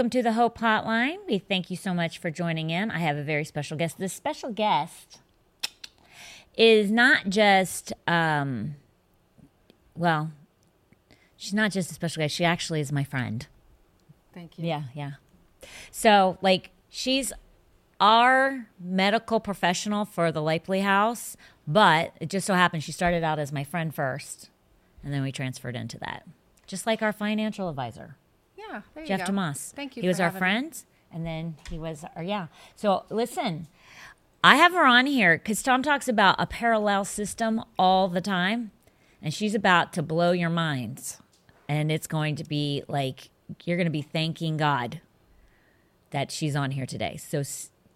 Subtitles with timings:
[0.00, 1.18] Welcome to the Hope Hotline.
[1.28, 2.90] We thank you so much for joining in.
[2.90, 3.98] I have a very special guest.
[3.98, 5.18] This special guest
[6.56, 8.76] is not just, um,
[9.94, 10.30] well,
[11.36, 12.34] she's not just a special guest.
[12.34, 13.46] She actually is my friend.
[14.32, 14.66] Thank you.
[14.66, 15.10] Yeah, yeah.
[15.90, 17.34] So, like, she's
[18.00, 21.36] our medical professional for the Lipley House,
[21.68, 24.48] but it just so happens she started out as my friend first,
[25.04, 26.26] and then we transferred into that.
[26.66, 28.16] Just like our financial advisor,
[28.70, 29.04] Yeah.
[29.04, 29.26] Jeff.
[29.26, 29.72] Tomas.
[29.74, 30.02] Thank you.
[30.02, 30.38] He was our having me.
[30.38, 32.46] friend, and then he was, our, yeah.
[32.76, 33.68] So, listen,
[34.42, 38.70] I have her on here because Tom talks about a parallel system all the time,
[39.20, 41.18] and she's about to blow your minds.
[41.68, 43.30] And it's going to be like,
[43.64, 45.00] you're going to be thanking God
[46.10, 47.16] that she's on here today.
[47.16, 47.42] So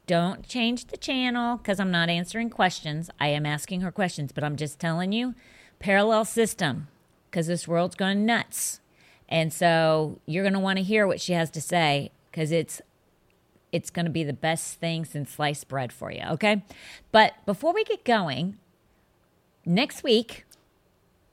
[0.07, 3.11] don't change the channel because I'm not answering questions.
[3.19, 5.35] I am asking her questions, but I'm just telling you
[5.79, 6.89] parallel system
[7.31, 8.81] because this world's gone nuts.
[9.29, 12.81] And so you're going to want to hear what she has to say because it's
[13.73, 16.63] it's going to be the best thing since sliced bread for you, okay?
[17.11, 18.57] But before we get going,
[19.67, 20.45] next week,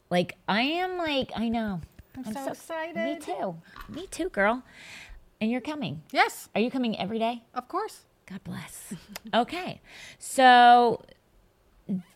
[0.09, 1.81] like I am like I know.
[2.17, 2.95] I'm, so, excited.
[2.95, 3.56] Me too.
[3.88, 4.64] Me too, girl.
[5.39, 6.02] And you're coming.
[6.11, 7.44] Yes, Are you coming every day?
[7.53, 8.05] of course.
[8.28, 8.94] God bless.
[9.33, 9.81] okay.
[10.20, 11.03] So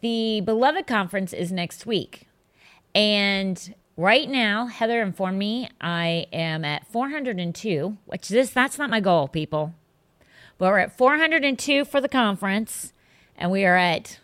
[0.02, 2.28] the Beloved Conference is next week.
[2.94, 9.00] And right now, Heather informed me I am at 402, which this that's not my
[9.00, 9.74] goal, people.
[10.58, 12.94] But we're at 402 for the conference,
[13.38, 14.20] and we are at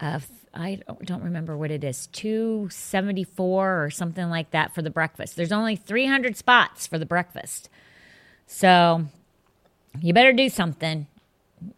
[0.00, 0.20] uh,
[0.52, 5.36] I don't remember what it is, 274 or something like that for the breakfast.
[5.36, 7.68] There's only 300 spots for the breakfast.
[8.46, 9.06] So
[10.00, 11.06] you better do something.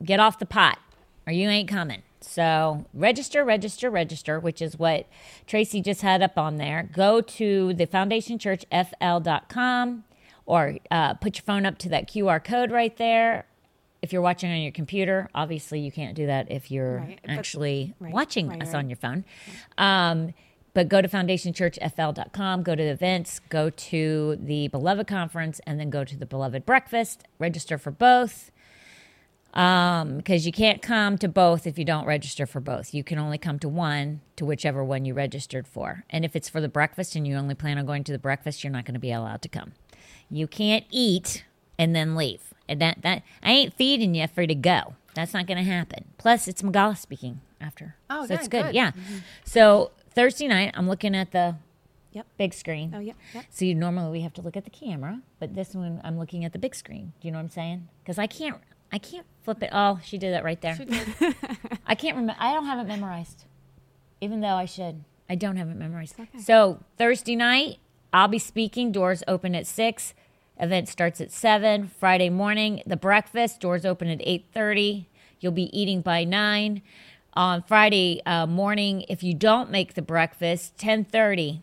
[0.02, 0.78] Get off the pot
[1.26, 2.02] or you ain't coming.
[2.24, 5.06] So register, register, register, which is what
[5.46, 6.88] Tracy just had up on there.
[6.92, 10.04] Go to the foundationchurchfl.com
[10.46, 13.46] or uh, put your phone up to that QR code right there.
[14.00, 17.94] If you're watching on your computer, obviously you can't do that if you're Right, actually
[18.00, 19.24] right, watching right, us on your phone.
[19.78, 20.34] Um,
[20.74, 25.90] but go to foundationchurchfl.com, go to the events, go to the Beloved Conference, and then
[25.90, 27.22] go to the Beloved Breakfast.
[27.38, 28.50] Register for both
[29.52, 32.94] because you can't come to both if you don't register for both.
[32.94, 36.04] You can only come to one, to whichever one you registered for.
[36.10, 38.64] And if it's for the breakfast and you only plan on going to the breakfast,
[38.64, 39.72] you're not going to be allowed to come.
[40.30, 41.44] You can't eat
[41.78, 42.54] and then leave.
[42.68, 44.94] And that, that I ain't feeding you for you to go.
[45.14, 46.06] That's not going to happen.
[46.16, 47.96] Plus, it's Magala speaking after.
[48.08, 48.72] Oh, so it's good, good.
[48.72, 48.84] good.
[48.84, 49.12] Mm-hmm.
[49.14, 49.20] Yeah.
[49.44, 51.56] So Thursday night, I'm looking at the
[52.12, 52.26] Yep.
[52.36, 52.92] big screen.
[52.94, 53.46] Oh, yep, yep.
[53.48, 56.44] So you, normally we have to look at the camera, but this one I'm looking
[56.44, 57.14] at the big screen.
[57.20, 57.88] Do you know what I'm saying?
[58.02, 58.58] Because I can't,
[58.92, 59.70] I can't flip it.
[59.72, 60.76] Oh, she did that right there.
[60.76, 61.06] She did.
[61.86, 62.36] I can't remember.
[62.38, 63.44] I don't have it memorized,
[64.20, 65.04] even though I should.
[65.30, 66.20] I don't have it memorized.
[66.20, 66.38] okay.
[66.38, 67.78] So Thursday night,
[68.12, 68.92] I'll be speaking.
[68.92, 70.12] Doors open at six.
[70.58, 71.88] Event starts at seven.
[71.88, 73.60] Friday morning, the breakfast.
[73.60, 75.08] Doors open at eight thirty.
[75.40, 76.82] You'll be eating by nine.
[77.34, 81.62] On Friday uh, morning, if you don't make the breakfast, ten thirty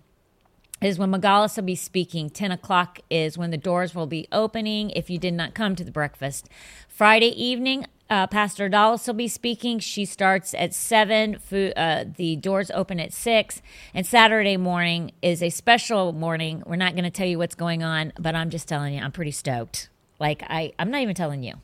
[0.81, 2.29] is when Magalis will be speaking.
[2.29, 5.83] 10 o'clock is when the doors will be opening if you did not come to
[5.83, 6.47] the breakfast.
[6.87, 9.79] Friday evening, uh, Pastor Dallas will be speaking.
[9.79, 11.37] She starts at 7.
[11.37, 13.61] Food, uh, the doors open at 6.
[13.93, 16.63] And Saturday morning is a special morning.
[16.65, 19.11] We're not going to tell you what's going on, but I'm just telling you, I'm
[19.11, 19.89] pretty stoked.
[20.19, 21.55] Like, I, I'm not even telling you.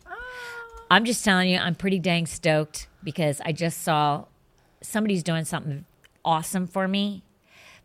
[0.89, 4.25] I'm just telling you, I'm pretty dang stoked because I just saw
[4.81, 5.85] somebody's doing something
[6.23, 7.23] awesome for me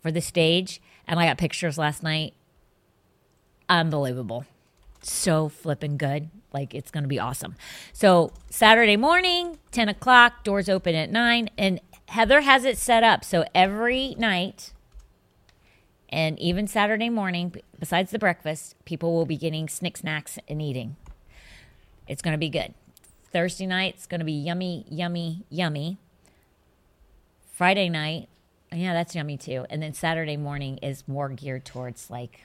[0.02, 0.80] for the stage.
[1.06, 2.34] And I got pictures last night.
[3.68, 4.44] Unbelievable.
[5.02, 6.28] So flipping good.
[6.52, 7.54] Like it's going to be awesome.
[7.92, 11.50] So Saturday morning, 10 o'clock, doors open at 9.
[11.56, 13.24] And Heather has it set up.
[13.24, 14.72] So every night
[16.08, 20.96] and even Saturday morning, besides the breakfast, people will be getting snick snacks and eating.
[22.08, 22.74] It's going to be good.
[23.32, 25.98] Thursday night, it's going to be yummy, yummy, yummy.
[27.52, 28.28] Friday night,
[28.72, 29.66] yeah, that's yummy too.
[29.70, 32.40] And then Saturday morning is more geared towards like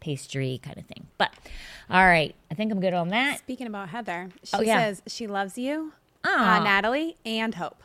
[0.00, 1.06] pastry kind of thing.
[1.18, 1.30] But
[1.90, 3.38] all right, I think I'm good on that.
[3.38, 4.78] Speaking about Heather, she Oh, yeah.
[4.78, 5.92] says she loves you,
[6.24, 7.82] uh, Natalie, and Hope.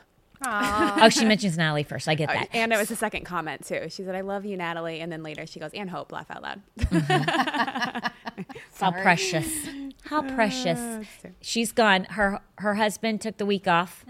[0.47, 2.07] Oh, she mentions Natalie first.
[2.07, 2.49] I get that.
[2.53, 3.87] And it was the second comment too.
[3.89, 6.43] She said, "I love you, Natalie," and then later she goes, "And Hope." Laugh out
[6.43, 6.61] loud.
[8.79, 9.47] How precious.
[10.03, 11.05] How precious.
[11.41, 12.03] She's gone.
[12.11, 14.05] Her her husband took the week off.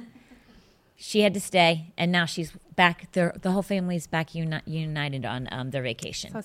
[0.97, 3.12] She had to stay, and now she's back.
[3.12, 6.42] The the whole family's back uni- united on um, their vacation So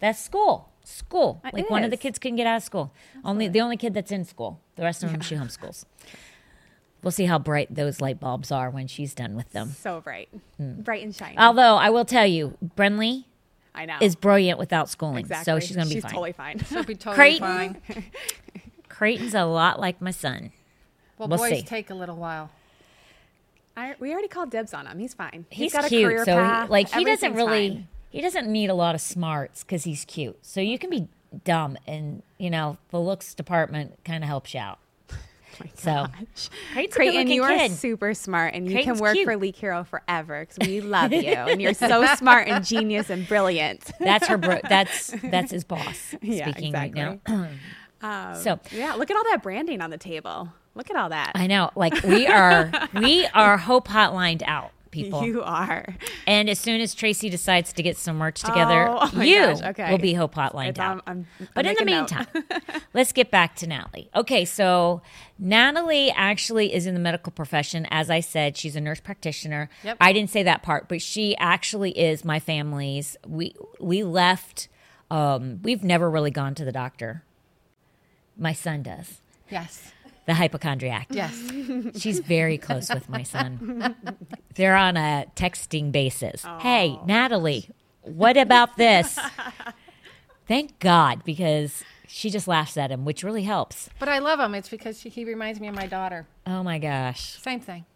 [0.00, 0.68] that's school.
[0.84, 1.42] School.
[1.44, 2.92] It like one of the kids couldn't get out of school.
[3.24, 4.60] Only the only kid that's in school.
[4.76, 5.84] The rest of them she homeschools.
[7.02, 9.70] We'll see how bright those light bulbs are when she's done with them.
[9.70, 10.80] so bright, Hmm.
[10.82, 11.36] bright and shiny.
[11.38, 13.24] Although I will tell you, Brenly,
[13.74, 13.98] I know.
[14.00, 15.44] is brilliant without schooling, exactly.
[15.44, 16.10] so she's gonna be she's fine.
[16.12, 16.58] totally fine.
[16.64, 17.74] She'll be totally Creighton?
[17.86, 18.04] fine.
[18.88, 20.50] Creighton's a lot like my son.
[21.18, 21.62] Well, We'll boys see.
[21.62, 22.50] take a little while.
[23.78, 24.98] I, we already called dibs on him.
[24.98, 25.46] He's fine.
[25.50, 26.68] He's, got a cute, career so he, path.
[26.70, 27.88] like he doesn't really fine.
[28.10, 30.36] he doesn't need a lot of smarts because he's cute.
[30.42, 31.06] So you can be
[31.44, 34.78] dumb, and you know the looks department kind of helps you out.
[35.74, 36.06] So
[36.72, 37.72] Creighton's a Creighton, you are kid.
[37.72, 39.26] super smart, and you Creighton's can work cute.
[39.26, 43.26] for Leak Hero forever because we love you, and you're so smart and genius and
[43.26, 43.90] brilliant.
[43.98, 44.38] That's her.
[44.38, 47.18] Bro- that's that's his boss Yeah, speaking right now.
[48.00, 50.52] Um, So- yeah, look at all that branding on the table.
[50.78, 51.32] Look at all that.
[51.34, 55.24] I know, like we are we are hope hotlined out, people.
[55.26, 55.84] You are.
[56.24, 59.62] and as soon as Tracy decides to get some merch together, Oh, oh you gosh,
[59.62, 59.90] okay.
[59.90, 61.02] will be hope hotlined It's out.
[61.08, 62.28] I'm- I'm but in the meantime,
[62.94, 64.08] let's get back to Natalie.
[64.14, 65.02] Okay, so
[65.36, 67.84] Natalie actually is in the medical profession.
[67.90, 69.68] As I said, she's a nurse practitioner.
[69.82, 69.96] Yep.
[70.00, 73.16] I didn't say that part, but she actually is my family's.
[73.26, 74.68] We we left.
[75.10, 77.24] Um, we've never really gone to the doctor.
[78.36, 79.20] My son does.
[79.50, 79.92] Yes.
[80.28, 81.06] The hypochondriac.
[81.08, 81.34] Yes.
[81.96, 83.96] She's very close with my son.
[84.56, 86.44] They're on a texting basis.
[86.60, 87.70] Hey, Natalie,
[88.02, 89.18] what about this?
[90.46, 93.88] Thank God, because she just laughs at him, which really helps.
[93.98, 94.54] But I love him.
[94.54, 96.26] It's because she, he reminds me of my daughter.
[96.46, 97.40] Oh my gosh.
[97.40, 97.86] Same thing.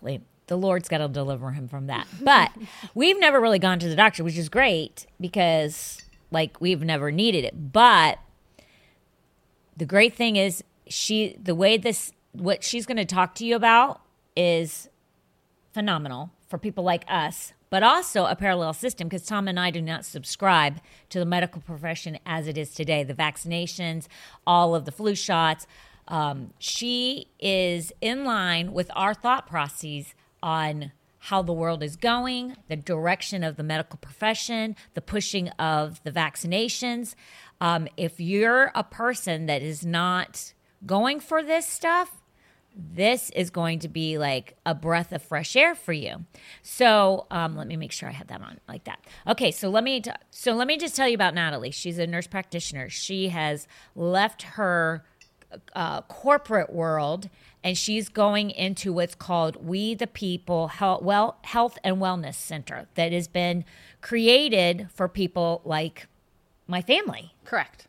[0.00, 2.08] Golly, The Lord's got to deliver him from that.
[2.20, 2.50] But
[2.94, 7.44] we've never really gone to the doctor, which is great because, like, we've never needed
[7.44, 7.72] it.
[7.72, 8.18] But
[9.76, 13.56] the great thing is, she, the way this, what she's going to talk to you
[13.56, 14.02] about
[14.36, 14.88] is
[15.72, 19.80] phenomenal for people like us, but also a parallel system because Tom and I do
[19.80, 23.04] not subscribe to the medical profession as it is today.
[23.04, 24.08] The vaccinations,
[24.46, 25.66] all of the flu shots.
[26.08, 30.90] Um, she is in line with our thought processes on
[31.24, 36.10] how the world is going, the direction of the medical profession, the pushing of the
[36.10, 37.14] vaccinations.
[37.60, 40.54] Um, if you're a person that is not
[40.86, 42.16] going for this stuff,
[42.74, 46.24] this is going to be like a breath of fresh air for you.
[46.62, 49.00] So um, let me make sure I have that on like that.
[49.26, 51.72] Okay, so let me t- so let me just tell you about Natalie.
[51.72, 52.88] She's a nurse practitioner.
[52.88, 53.66] She has
[53.96, 55.04] left her
[55.74, 57.28] uh, corporate world
[57.62, 62.86] and she's going into what's called We the People Health, well, Health and Wellness Center
[62.94, 63.64] that has been
[64.00, 66.06] created for people like
[66.66, 67.34] my family.
[67.44, 67.86] Correct.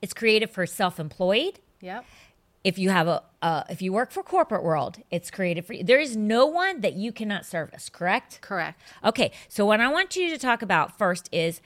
[0.00, 2.04] It's created for self-employed Yep.
[2.64, 5.84] if you have a uh, if you work for corporate world it's created for you
[5.84, 8.80] there is no one that you cannot service correct Correct.
[9.04, 11.60] okay so what i want you to talk about first is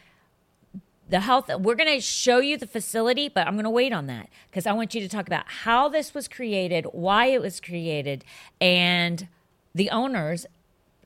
[1.08, 4.06] the health we're going to show you the facility but i'm going to wait on
[4.06, 7.60] that because i want you to talk about how this was created why it was
[7.60, 8.24] created
[8.60, 9.26] and
[9.74, 10.46] the owners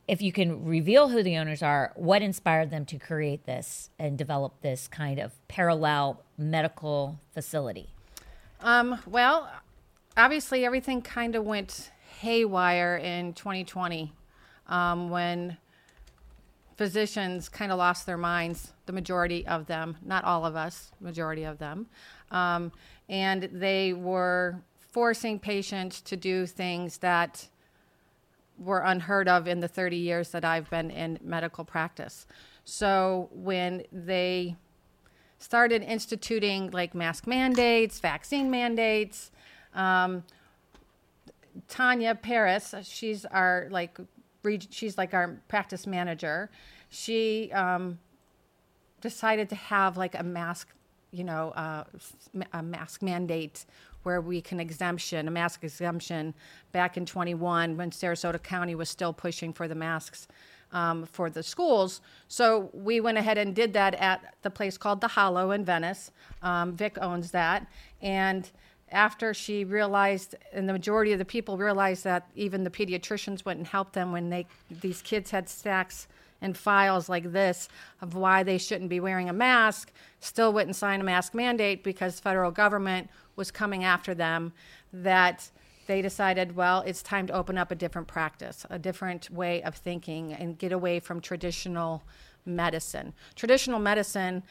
[0.07, 4.17] if you can reveal who the owners are what inspired them to create this and
[4.17, 7.94] develop this kind of parallel medical facility
[8.61, 9.49] Um, well,
[10.17, 14.13] obviously, everything kind of went haywire in 2020
[14.67, 15.57] um, when
[16.77, 21.43] physicians kind of lost their minds, the majority of them, not all of us, majority
[21.43, 21.87] of them.
[22.31, 22.71] Um,
[23.07, 27.47] and they were forcing patients to do things that
[28.57, 32.25] were unheard of in the 30 years that I've been in medical practice.
[32.63, 34.55] So when they
[35.45, 39.29] started instituting like mask mandates, vaccine mandates.
[39.75, 40.23] Um,
[41.67, 43.95] Tanya Paris, she's our like,
[44.43, 46.49] reg- she's like our practice manager.
[46.89, 47.99] She um,
[49.01, 50.69] decided to have like a mask,
[51.11, 51.83] you know, uh,
[52.51, 53.65] a mask mandate
[54.01, 56.33] where we can exemption, a mask exemption
[56.71, 60.27] back in 21 when Sarasota County was still pushing for the masks
[60.71, 62.01] um, for the schools.
[62.27, 66.11] So we went ahead and did that at the place called The Hollow in Venice.
[66.41, 67.67] Um, Vic owns that.
[68.01, 68.49] And
[68.91, 73.67] after she realized, and the majority of the people realized that even the pediatricians wouldn't
[73.67, 76.07] help them when they these kids had stacks
[76.41, 77.67] and files like this
[78.01, 82.19] of why they shouldn't be wearing a mask, still wouldn't sign a mask mandate because
[82.19, 84.53] federal government was coming after them.
[84.93, 85.49] That
[85.87, 89.75] they decided, well, it's time to open up a different practice, a different way of
[89.75, 92.03] thinking, and get away from traditional
[92.45, 93.13] medicine.
[93.35, 94.43] Traditional medicine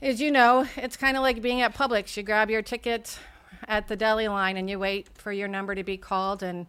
[0.00, 2.16] is, you know, it's kind of like being at Publix.
[2.16, 3.18] You grab your ticket
[3.68, 6.66] at the deli line and you wait for your number to be called, and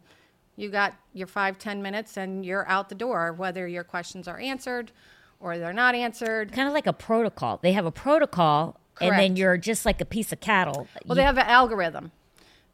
[0.55, 4.39] you got your five, ten minutes, and you're out the door, whether your questions are
[4.39, 4.91] answered
[5.39, 6.51] or they're not answered.
[6.53, 7.59] kind of like a protocol.
[7.61, 10.73] They have a protocol, and then you're just like a piece of cattle.
[10.77, 12.11] Well, You- they have an algorithm.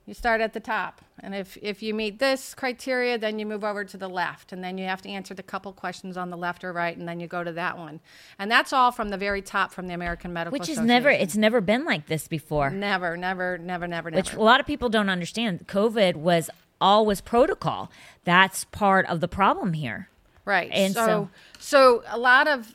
[0.09, 1.01] You start at the top.
[1.19, 4.51] And if, if you meet this criteria, then you move over to the left.
[4.51, 7.07] And then you have to answer the couple questions on the left or right, and
[7.07, 7.99] then you go to that one.
[8.39, 11.37] And that's all from the very top from the American Medical Which is never, it's
[11.37, 12.71] never been like this before.
[12.71, 14.17] Never, never, never, never, never.
[14.17, 14.39] which never.
[14.39, 15.67] a lot of people don't understand.
[15.67, 16.49] COVID was
[16.81, 17.91] always protocol.
[18.23, 20.09] That's part of the problem here.
[20.43, 20.71] Right.
[20.73, 22.73] And so, so- so a lot of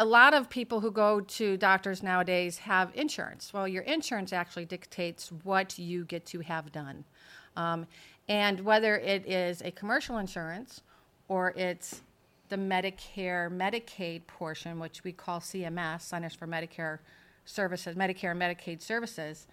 [0.00, 3.52] a lot of people who go to doctors nowadays have insurance.
[3.52, 7.04] Well, your insurance actually dictates what you get to have done,
[7.54, 7.86] um,
[8.26, 10.80] and whether it is a commercial insurance
[11.28, 12.00] or it's
[12.48, 17.00] the Medicare Medicaid portion, which we call CMS, Centers for Medicare
[17.44, 19.46] Services, Medicare and Medicaid Services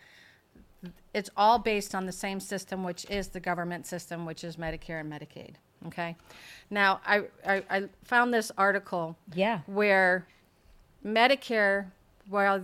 [1.14, 5.00] it's all based on the same system, which is the government system, which is Medicare
[5.00, 5.56] and Medicaid.
[5.88, 6.16] Okay.
[6.70, 9.62] Now, I, I, I found this article Yeah.
[9.66, 10.28] where
[11.08, 11.88] Medicare,
[12.30, 12.64] well,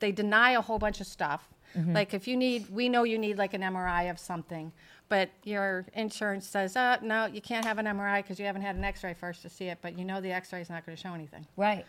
[0.00, 1.48] they deny a whole bunch of stuff.
[1.88, 4.70] Like if you need, we know you need like an MRI of something,
[5.08, 8.76] but your insurance says, uh, no, you can't have an MRI because you haven't had
[8.76, 11.02] an X-ray first to see it, but you know the X-ray is not going to
[11.02, 11.44] show anything.
[11.56, 11.84] Right.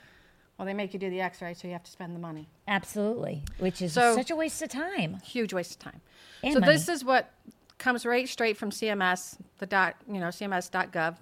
[0.58, 2.50] Well, they make you do the X-ray, so you have to spend the money.
[2.68, 3.44] Absolutely.
[3.60, 5.20] Which is So- such a waste of time.
[5.24, 6.02] huge waste of time.
[6.42, 6.74] And so money.
[6.74, 7.32] this is what
[7.78, 11.18] comes right straight from CMS, the dot, you know, CMS.gov.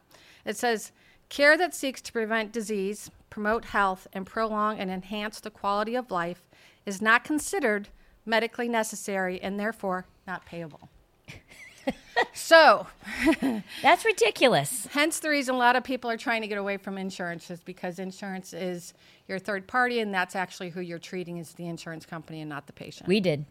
[0.46, 0.94] It says
[1.28, 6.12] care that seeks to prevent disease, promote health, and prolong and enhance the quality of
[6.12, 6.48] life
[6.86, 7.90] is not considered
[8.28, 10.88] medically necessary and therefore not payable.
[12.34, 12.86] so,
[13.82, 14.88] That's ridiculous.
[14.92, 17.60] hence the reason a lot of people are trying to get away from insurance is
[17.64, 18.94] because insurance is
[19.28, 22.68] your third party, and that's actually who you're treating is the insurance company and not
[22.68, 23.08] the patient.
[23.08, 23.46] We did.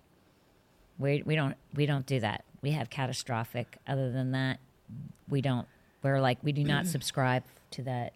[0.96, 2.44] We we don't we don't do that.
[2.62, 3.78] We have catastrophic.
[3.88, 4.60] Other than that,
[5.28, 5.66] we don't.
[6.04, 8.12] We're like we do not subscribe to that.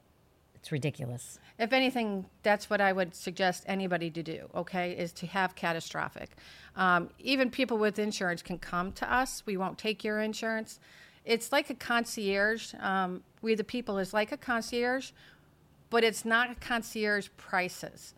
[0.66, 1.38] It's ridiculous.
[1.60, 6.30] If anything, that's what I would suggest anybody to do, okay, is to have catastrophic.
[6.74, 9.44] Um, even people with insurance can come to us.
[9.46, 10.80] We won't take your insurance.
[11.24, 12.74] It's like a concierge.
[12.80, 15.12] Um, we, the people, is like a concierge,
[15.88, 18.14] but it's not concierge prices.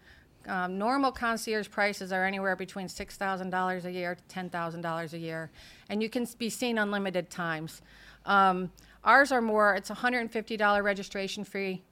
[0.46, 5.50] Um, normal concierge prices are anywhere between $6,000 a year to $10,000 a year,
[5.90, 7.82] and you can be seen unlimited times.
[8.24, 8.72] Um,
[9.04, 11.82] ours are more, it's a $150 registration fee,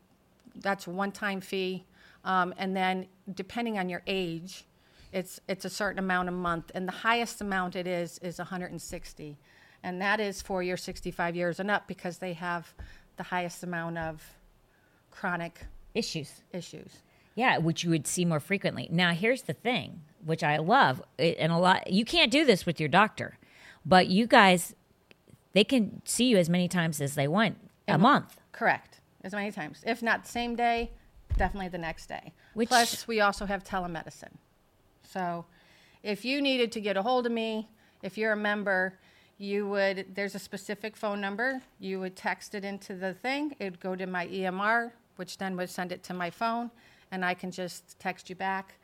[0.60, 1.84] that's one-time fee,
[2.24, 4.64] um, and then depending on your age,
[5.12, 9.38] it's it's a certain amount a month, and the highest amount it is is 160,
[9.82, 12.74] and that is for your 65 years and up because they have
[13.16, 14.22] the highest amount of
[15.10, 15.60] chronic
[15.94, 16.42] Issues.
[16.52, 16.98] issues.
[17.34, 18.88] Yeah, which you would see more frequently.
[18.90, 21.90] Now, here's the thing, which I love, and a lot.
[21.90, 23.38] You can't do this with your doctor,
[23.84, 24.74] but you guys,
[25.52, 27.56] they can see you as many times as they want
[27.88, 28.38] a month.
[28.52, 28.95] Correct,
[29.26, 30.92] as many times, if not the same day,
[31.36, 32.32] definitely the next day.
[32.54, 34.36] Which- Plus, we also have telemedicine.
[35.02, 35.44] So,
[36.02, 37.68] if you needed to get a hold of me,
[38.02, 38.98] if you're a member,
[39.38, 40.14] you would.
[40.14, 41.60] There's a specific phone number.
[41.80, 43.56] You would text it into the thing.
[43.58, 46.70] It would go to my EMR, which then would send it to my phone,
[47.10, 48.74] and I can just text you back.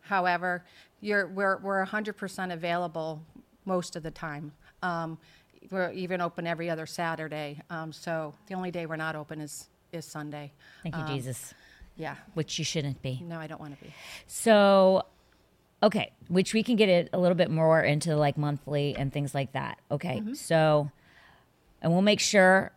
[0.00, 0.64] However,
[1.02, 3.22] you're, we're, we're 100% available
[3.66, 4.52] most of the time.
[4.82, 5.18] Um,
[5.70, 7.60] we're even open every other Saturday.
[7.70, 10.52] Um, so the only day we're not open is, is Sunday.
[10.82, 11.54] Thank you, Um, Jesus.
[11.96, 12.14] Yeah.
[12.34, 13.20] Which you shouldn't be.
[13.26, 13.92] No, I don't want to be.
[14.26, 15.02] So,
[15.82, 19.34] okay, which we can get it a little bit more into like monthly and things
[19.34, 19.78] like that.
[19.90, 20.90] Okay, so,
[21.82, 22.72] and we'll make sure.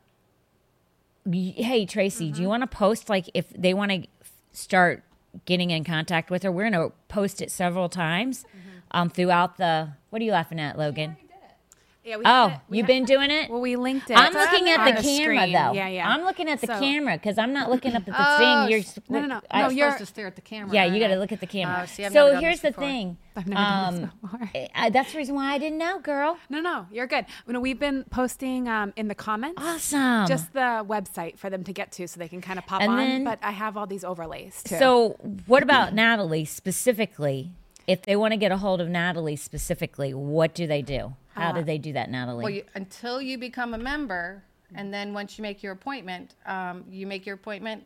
[1.31, 4.07] Hey, Tracy, do you want to post like if they want to
[4.53, 5.03] start
[5.45, 6.51] getting in contact with her?
[6.51, 8.43] We're going to post it several times
[8.89, 9.89] um, throughout the.
[10.09, 11.17] What are you laughing at, Logan?
[12.03, 13.51] Yeah, we Oh, we you've been doing it.
[13.51, 14.17] Well, we linked it.
[14.17, 15.53] I'm on looking at the, camera screen.
[15.53, 15.71] though.
[15.73, 16.09] Yeah, yeah.
[16.09, 18.71] I'm looking at the So- camera because I'm not looking up at the Oh, thing.
[18.71, 19.41] You're s- no, no, no.
[19.51, 20.73] I- No, I'm you're- supposed to stare at the camera.
[20.73, 21.81] yeah, aren't you got to look at the camera.
[21.83, 23.17] Oh, see, I've so never done here's the thing.
[23.35, 24.49] I've never done this Um, before.
[24.75, 26.37] uh, that's the reason why I didn't know, girl.
[26.49, 27.25] No, no, you're good.
[27.45, 29.61] You know, we've been posting um, in the comments.
[29.63, 30.25] Awesome.
[30.27, 32.91] Just the website for them to get to so they can kind of pop And
[32.93, 32.97] on.
[32.97, 34.77] then- but I have all these overlays too.
[34.79, 35.09] so,
[35.45, 37.51] what about Natalie specifically?
[37.87, 41.13] If they want to get a hold of Natalie specifically, what do they do?
[41.41, 42.43] How do they do that, Natalie?
[42.43, 44.43] Well, you, until you become a member,
[44.75, 47.83] and then once you make your appointment, um, you make your appointment.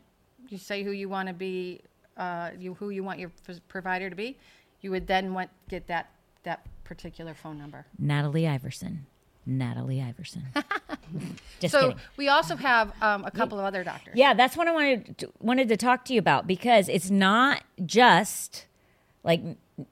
[0.48, 1.80] You say who you want to be,
[2.16, 4.36] uh, you who you want your f- provider to be.
[4.80, 6.10] You would then want get that
[6.44, 7.86] that particular phone number.
[7.98, 9.06] Natalie Iverson.
[9.46, 10.44] Natalie Iverson.
[11.60, 11.96] Just so kidding.
[12.16, 14.14] we also have um, a couple of other doctors.
[14.16, 17.62] Yeah, that's what I wanted to, wanted to talk to you about because it's not
[17.84, 18.66] just
[19.22, 19.40] like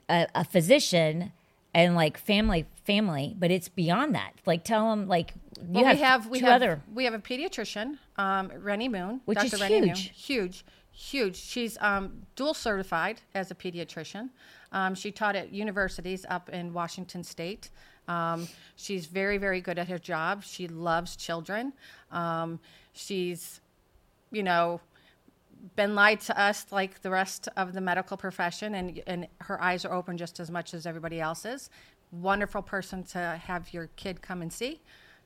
[0.09, 1.33] a, a physician
[1.75, 4.33] and like family family, but it's beyond that.
[4.47, 7.15] Like tell them like you Well, have, we have we two have other we have
[7.15, 9.55] a pediatrician, um, Rennie Moon, Which Dr.
[9.57, 10.13] is Rennie Moon, huge.
[10.15, 11.37] huge, huge.
[11.37, 14.31] She's um, dual certified as a pediatrician.
[14.73, 17.71] Um, she taught at universities up in Washington State.
[18.09, 20.43] Um, she's very, very good at her job.
[20.45, 21.73] She loves children.
[22.11, 22.59] Um,
[22.93, 23.61] she's,
[24.31, 24.81] you know,
[25.77, 29.85] been lied to us like the rest of the medical profession, and, and her eyes
[29.85, 31.71] are open just as much as everybody else's.
[32.13, 34.81] Wonderful person to have your kid come and see.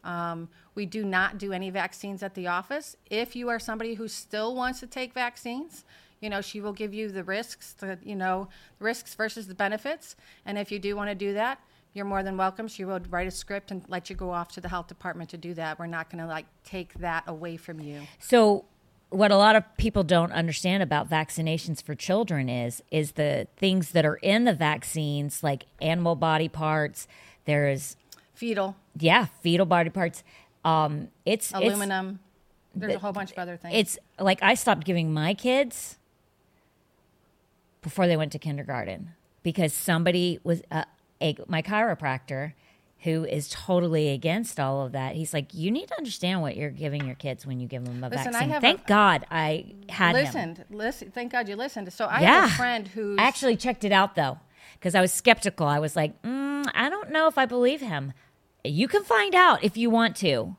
[0.04, 2.96] Um, we do not do any vaccines at the office.
[3.10, 5.84] If you are somebody who still wants to take vaccines,
[6.20, 10.16] you know, she will give you the risks, the, you know, risks versus the benefits.
[10.46, 11.60] And if you do want to do that,
[11.94, 12.68] you're more than welcome.
[12.68, 15.36] She will write a script and let you go off to the health department to
[15.36, 15.78] do that.
[15.78, 18.02] We're not going to like take that away from you.
[18.20, 18.66] So
[19.10, 23.90] what a lot of people don't understand about vaccinations for children is is the things
[23.92, 27.08] that are in the vaccines like animal body parts
[27.46, 27.96] there's
[28.34, 30.22] Fetal, yeah fetal body parts
[30.64, 32.20] um it's it's- aluminum.
[32.74, 33.74] There's a whole bunch of other things.
[33.74, 35.98] it's like I stopped giving my kids
[37.82, 40.84] before they went to kindergarten because somebody was uh,
[41.20, 42.52] a, my chiropractor
[43.02, 45.14] who is totally against all of that.
[45.14, 48.02] He's like, you need to understand what you're giving your kids when you give them
[48.02, 48.60] a Listen, vaccine.
[48.60, 50.24] Thank a- God I had him.
[50.24, 50.64] listened.
[50.70, 51.10] Listen.
[51.12, 51.92] Thank God you listened.
[51.92, 52.40] So I Yeah.
[52.42, 54.38] have a friend who actually checked it out though
[54.74, 55.66] because I was skeptical.
[55.66, 58.12] I was like, mm, I don't know if I believe him.
[58.64, 60.56] You can find out if you want to.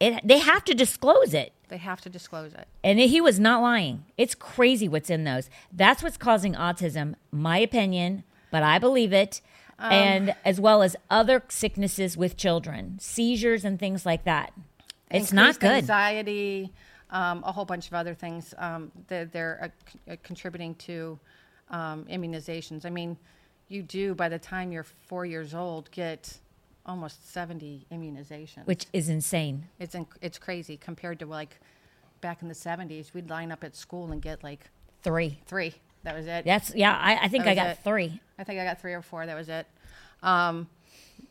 [0.00, 1.52] It, they have to disclose it.
[1.68, 2.66] they have to disclose it.
[2.82, 4.04] And he was not lying.
[4.16, 5.48] It's crazy what's in those.
[5.72, 9.40] That's what's causing autism, my opinion, but I believe it.
[9.78, 14.52] Um, and as well as other sicknesses with children, seizures and things like that.
[15.10, 15.70] It's not good.
[15.70, 16.72] Anxiety,
[17.10, 18.54] um, a whole bunch of other things.
[18.58, 21.18] Um, they're they're uh, c- uh, contributing to
[21.70, 22.84] um, immunizations.
[22.86, 23.16] I mean,
[23.68, 26.38] you do by the time you're four years old get
[26.86, 28.66] almost 70 immunizations.
[28.66, 29.66] Which is insane.
[29.78, 31.58] it's inc- it's crazy compared to like
[32.20, 33.14] back in the 70s.
[33.14, 34.70] We'd line up at school and get like
[35.02, 35.38] Three.
[35.46, 35.74] three.
[36.04, 36.44] That was it.
[36.44, 37.78] That's, yeah, I, I think I got it.
[37.82, 38.20] three.
[38.38, 39.26] I think I got three or four.
[39.26, 39.66] That was it.
[40.22, 40.68] Um,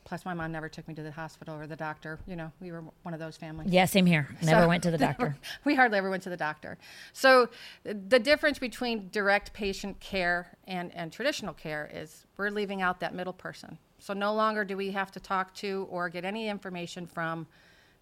[0.03, 2.19] plus, my mom never took me to the hospital or the doctor.
[2.27, 3.71] You know, we were one of those families.
[3.71, 4.27] Yeah, same here.
[4.41, 5.37] Never So- went to the doctor.
[5.63, 6.77] we hardly ever went to the doctor.
[7.13, 7.49] So
[7.83, 13.13] the difference between direct patient care and, and traditional care is we're leaving out that
[13.13, 13.77] middle person.
[13.99, 17.47] So no longer do we have to talk to or get any information from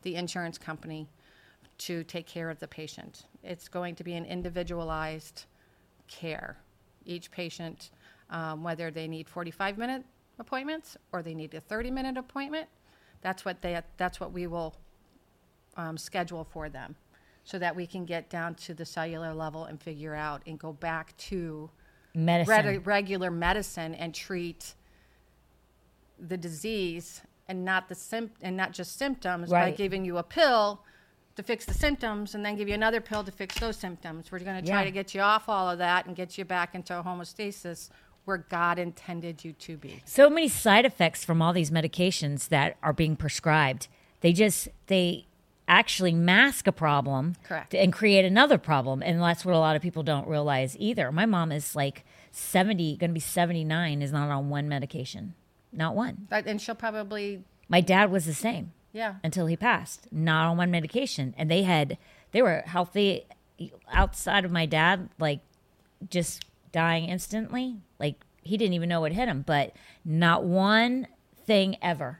[0.01, 1.07] the insurance company
[1.79, 3.23] to take care of the patient.
[3.43, 5.45] It's going to be an individualized
[6.15, 6.57] care.
[7.05, 7.89] Each patient,
[8.29, 10.03] um, whether they need 45 minute
[10.37, 12.67] appointments or they need a 30 minute appointment,
[13.21, 14.75] that's what they that's what we will
[15.77, 16.95] um, schedule for them
[17.43, 20.73] so that we can get down to the cellular level and figure out and go
[20.73, 21.69] back to
[22.13, 22.65] Medicine.
[22.65, 24.75] reg- regular medicine and treat
[26.19, 30.83] the disease and not the symp- and not just symptoms by giving you a pill
[31.41, 34.31] to fix the symptoms and then give you another pill to fix those symptoms.
[34.31, 34.85] We're going to try Yeah.
[34.85, 37.89] to get you off all of that and get you back into a homeostasis
[38.25, 40.01] where God intended you to be.
[40.05, 43.87] so many side effects from all these medications that are being prescribed.
[44.21, 45.25] They just they
[45.67, 47.73] actually mask a problem Correct.
[47.73, 51.11] and create another problem and that's what a lot of people don't realize either.
[51.11, 55.33] My mom is like 70, going to be 79 is not on one medication.
[55.73, 56.27] Not one.
[56.29, 59.15] And she'll probably, My dad was the same yeah.
[59.23, 61.33] until he passed, not on one medication.
[61.37, 61.97] And they had
[62.31, 63.25] they were healthy
[63.91, 65.39] outside of my dad like
[66.09, 67.77] just dying instantly.
[67.99, 71.07] Like he didn't even know what hit him, but not one
[71.45, 72.19] thing ever.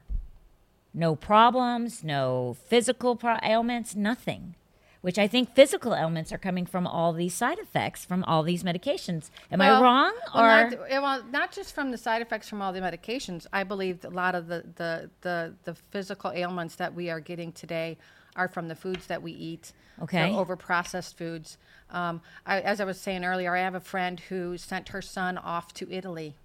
[0.93, 4.55] No problems, no physical pro- ailments, nothing.
[5.01, 8.63] Which I think physical ailments are coming from all these side effects from all these
[8.63, 9.31] medications.
[9.51, 10.13] Am I Well, wrong?
[10.33, 13.47] Well, or not, eh, well, not just from the side effects from all the medications.
[13.51, 17.51] I believe a lot of the, the, the, the physical ailments that we are getting
[17.51, 17.97] today
[18.35, 19.73] are from the foods that we eat.
[20.03, 20.33] Okay.
[20.33, 21.57] Over processed foods.
[21.89, 25.37] Um, I, as I was saying earlier, I have a friend who sent her son
[25.37, 26.35] off to Italy.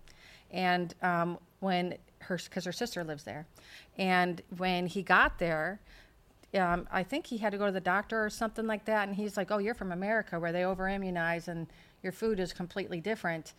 [0.50, 3.46] And um, when her, because her sister lives there.
[3.98, 5.80] And when he got there,
[6.54, 9.08] um, I think he had to go to the doctor or something like that.
[9.08, 11.66] And he's like, "Oh, you're from America, where they over immunize and
[12.02, 13.52] your food is completely different."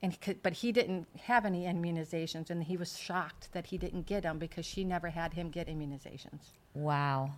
[0.00, 3.78] And he could, but he didn't have any immunizations, and he was shocked that he
[3.78, 6.52] didn't get them because she never had him get immunizations.
[6.74, 7.30] wow.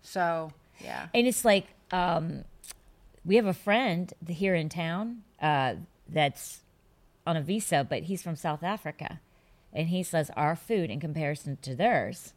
[0.00, 2.44] So yeah, And it's like um,
[3.24, 5.74] we have a friend here in town uh,
[6.08, 6.60] that's
[7.26, 9.20] on a visa, but he's from South Africa,
[9.72, 12.32] and he says our food in comparison to theirs.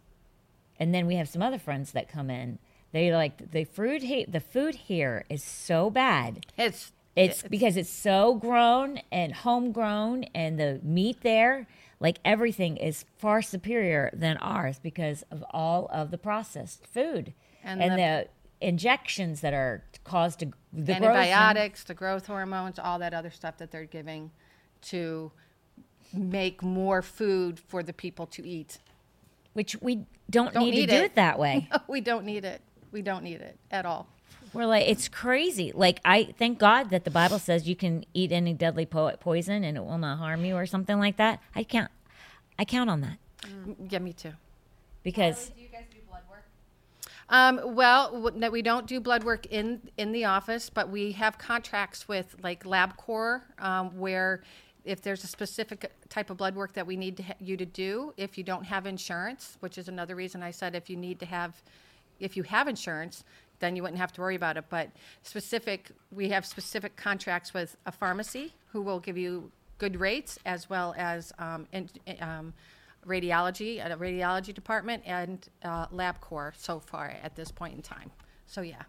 [0.82, 2.58] And then we have some other friends that come in.
[2.92, 4.02] They like the food.
[4.02, 6.44] He- the food here is so bad.
[6.58, 11.68] it's It's because it's so grown and homegrown, and the meat there,
[12.00, 17.80] like everything, is far superior than ours because of all of the processed food And
[17.80, 18.28] and, the- the,
[18.68, 23.58] injections that are caused to the growth Antibiotics, the growth hormones, all that other stuff
[23.58, 24.32] that they're giving
[24.84, 25.32] to
[26.12, 28.80] make more food for the people to eat.
[29.54, 31.04] Which we don't, Don't need, need to do it.
[31.06, 31.68] it that way.
[31.88, 32.62] we don't need it.
[32.92, 34.08] We don't need it at all.
[34.54, 35.72] We're like, it's crazy.
[35.74, 39.64] Like, I thank God that the Bible says you can eat any deadly po- poison
[39.64, 41.40] and it will not harm you or something like that.
[41.56, 41.90] I count,
[42.60, 43.18] I count on that
[43.90, 44.34] Yeah, me too.
[45.04, 46.44] because Do you guys do blood work?
[47.30, 51.38] Um, well, no, we don't do blood work in in the office, but we have
[51.38, 54.44] contracts with like LabCorp, um, where
[54.84, 57.66] if there's a specific type of blood work that we need to ha- you to
[57.66, 61.20] do, if you don't have insurance, which is another reason I said if you need
[61.20, 61.62] to have,
[62.20, 63.24] if you have insurance,
[63.60, 64.66] then you wouldn't have to worry about it.
[64.70, 64.90] But
[65.22, 70.70] specific, we have specific contracts with a pharmacy who will give you good rates as
[70.70, 71.90] well as um, in,
[72.20, 72.54] um,
[73.06, 78.12] radiology, a radiology department, and uh, LabCorp so far at this point in time.
[78.46, 78.84] So yeah,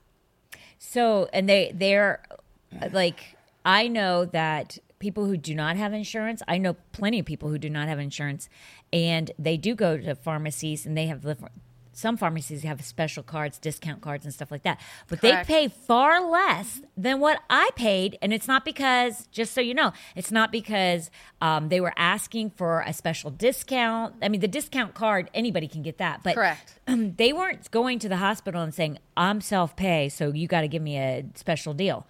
[0.78, 2.22] So, and they they're
[2.92, 7.51] like I know that people who do not have insurance, I know plenty of people
[7.51, 8.49] who do not have insurance
[8.93, 11.37] and they do go to pharmacies and they have the
[11.95, 14.81] some pharmacies have special cards, discount cards and stuff like that.
[15.09, 15.47] But Correct.
[15.47, 19.75] they pay far less than what I paid and it's not because just so you
[19.75, 21.11] know, it's not because
[21.43, 24.15] um, they were asking for a special discount.
[24.23, 26.79] I mean, the discount card anybody can get that, but Correct.
[26.87, 30.69] they weren't going to the hospital and saying, I'm self pay, so you got to
[30.69, 32.07] give me a special deal.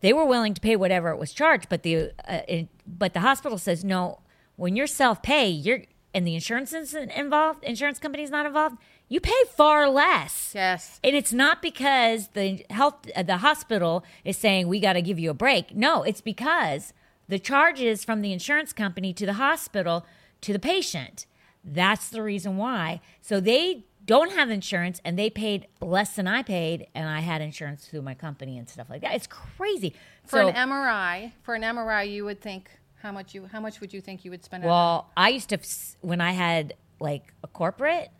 [0.00, 3.20] They were willing to pay whatever it was charged, but the uh, it, but the
[3.20, 4.20] hospital says no.
[4.56, 5.82] When you're self pay, you're
[6.14, 8.78] and the insurance isn't involved, insurance company's not involved.
[9.08, 10.52] You pay far less.
[10.54, 15.02] yes, And it's not because the health uh, the hospital is saying we got to
[15.02, 15.74] give you a break.
[15.76, 16.92] No, it's because
[17.28, 20.06] the charges from the insurance company to the hospital
[20.40, 21.26] to the patient.
[21.62, 23.00] That's the reason why.
[23.20, 27.42] So they don't have insurance and they paid less than I paid and I had
[27.42, 29.14] insurance through my company and stuff like that.
[29.14, 29.94] It's crazy.
[30.24, 32.70] for so, an MRI, for an MRI, you would think
[33.02, 34.64] how much you how much would you think you would spend?
[34.64, 35.58] on well, I used to
[36.00, 38.10] when I had like a corporate,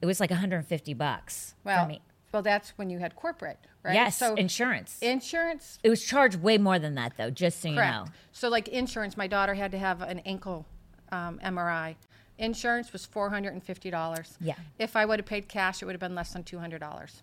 [0.00, 2.00] it was like 150 bucks well, for me.
[2.32, 3.94] well, that's when you had corporate, right?
[3.94, 4.98] Yes, so insurance.
[5.00, 7.30] insurance, It was charged way more than that, though.
[7.30, 7.92] Just so you correct.
[7.92, 8.12] know.
[8.32, 10.66] So like insurance, my daughter had to have an ankle
[11.10, 11.96] um, MRI.
[12.40, 14.36] Insurance was four hundred and fifty dollars.
[14.40, 14.54] Yeah.
[14.78, 17.22] If I would have paid cash, it would have been less than two hundred dollars.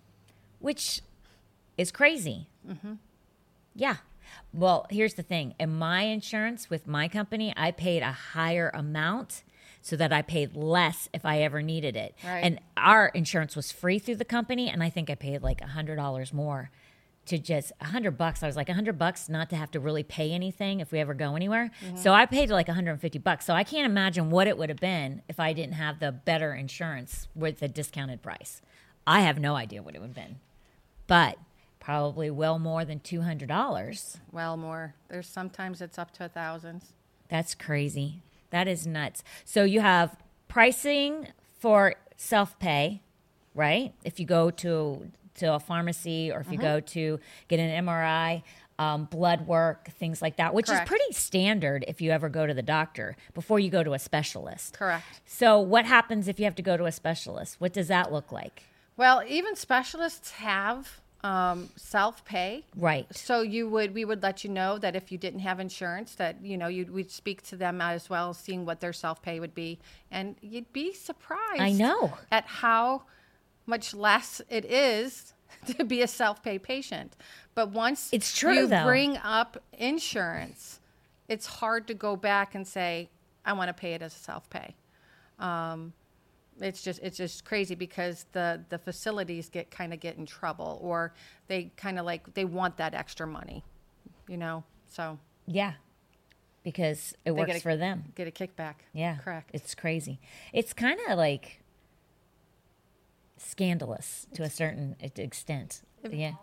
[0.60, 1.01] which
[1.77, 2.47] is crazy.
[2.67, 2.93] Mm-hmm.
[3.75, 3.97] Yeah.
[4.53, 5.53] Well, here's the thing.
[5.60, 9.43] In my insurance with my company, I paid a higher amount
[9.82, 12.15] so that I paid less if I ever needed it.
[12.25, 12.39] Right.
[12.43, 15.67] And our insurance was free through the company, and I think I paid like a
[15.67, 16.71] hundred dollars more
[17.28, 18.44] to just a hundred bucks.
[18.44, 21.00] I was like a hundred bucks not to have to really pay anything if we
[21.00, 21.72] ever go anywhere.
[21.86, 21.98] Mm-hmm.
[21.98, 23.46] So I paid like 150 bucks.
[23.46, 26.54] So I can't imagine what it would have been if I didn't have the better
[26.54, 28.62] insurance with the discounted price.
[29.06, 30.38] I have no idea what it would have been
[31.08, 31.38] but
[31.80, 34.18] probably well more than $200.
[34.32, 34.94] Well, more.
[35.08, 36.84] There's sometimes it's up to a thousand.
[37.30, 38.22] That's crazy.
[38.52, 39.24] That is nuts.
[39.46, 43.02] So you have pricing for self-pay,
[43.56, 43.94] right?
[44.04, 46.54] If you go to to a pharmacy or if Mm-hmm.
[46.54, 48.43] you go to get an MRI,
[48.80, 50.84] um, blood work, things like that, which Correct.
[50.84, 54.00] is pretty standard if you ever go to the doctor before you go to a
[54.00, 54.73] specialist.
[54.78, 55.04] Correct.
[55.26, 57.56] So what happens if you have to go to a specialist?
[57.60, 58.63] What does that look like?
[58.95, 62.65] Well, even specialists have um, self pay.
[62.76, 63.08] Right.
[63.15, 66.38] So you would we would let you know that if you didn't have insurance, that
[66.43, 69.56] you know you we'd speak to them as well, seeing what their self pay would
[69.56, 69.80] be,
[70.12, 71.62] and you'd be surprised.
[71.62, 72.13] I know.
[72.32, 73.04] at how
[73.67, 75.34] much less it is
[75.77, 77.15] to be a self pay patient.
[77.53, 78.86] But once It's true, you though.
[78.86, 80.80] bring up insurance,
[81.27, 83.10] it's hard to go back and say
[83.45, 84.75] I want to pay it as a self pay.
[85.39, 85.93] Um,
[86.60, 90.80] it's just it's just crazy because the the facilities get kind of get in trouble
[90.82, 91.13] or
[91.47, 93.63] they kind of like they want that extra money
[94.27, 95.73] you know so Yeah.
[96.63, 98.12] Because it They works a- for them.
[98.15, 99.17] get a kickback Yeah.
[99.23, 100.19] correct It's crazy.
[100.51, 101.62] It's kind of like
[103.38, 105.82] scandalous to a certain extent.
[106.10, 106.34] Yeah.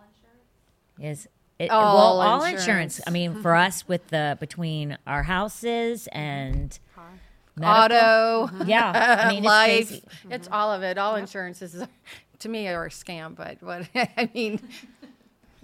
[1.00, 1.28] Is
[1.59, 2.61] it, All well, all insurance.
[2.61, 3.00] insurance.
[3.07, 6.78] I mean, for us, with the between our houses and
[7.57, 8.50] medical- auto.
[8.66, 9.88] Yeah, I mean, it's life.
[9.88, 10.04] crazy.
[10.30, 10.54] it's mm-hmm.
[10.54, 10.98] all of it.
[10.98, 11.83] All insurances
[12.40, 14.61] to me are a scam but what i mean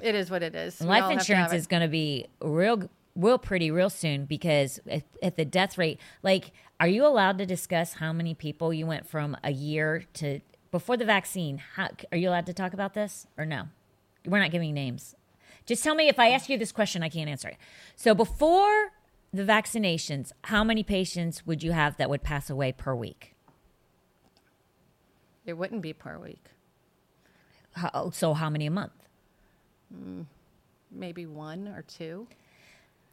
[0.03, 0.81] it is what it is.
[0.81, 4.81] Life all have to insurance is going to be real, real pretty, real soon because
[5.23, 9.07] at the death rate, like, are you allowed to discuss how many people you went
[9.07, 10.41] from a year to
[10.71, 11.63] before the vaccine?
[11.77, 13.69] How, are you allowed to talk about this or no?
[14.27, 15.15] We're not giving names.
[15.67, 17.57] Just tell me if I ask you this question, I can't answer it.
[17.97, 18.93] So before
[19.33, 23.35] the vaccinations, how many patients would you have that would pass away per week?
[25.47, 26.51] it wouldn't be per week
[27.75, 28.93] How, so how many a month?
[29.93, 30.27] Mm,
[30.91, 32.29] maybe one or two.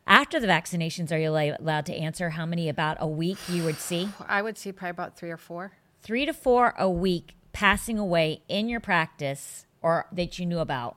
[0.06, 3.78] After the vaccinations, are you allowed to answer how many about a week you would
[3.78, 4.10] see?
[4.26, 5.74] I would see probably about three or four.
[6.02, 10.96] Three to four a week passing away in your practice or that you knew about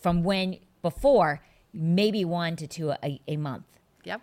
[0.00, 1.40] from when before,
[1.72, 3.66] maybe one to two a, a month.
[4.02, 4.20] Yep.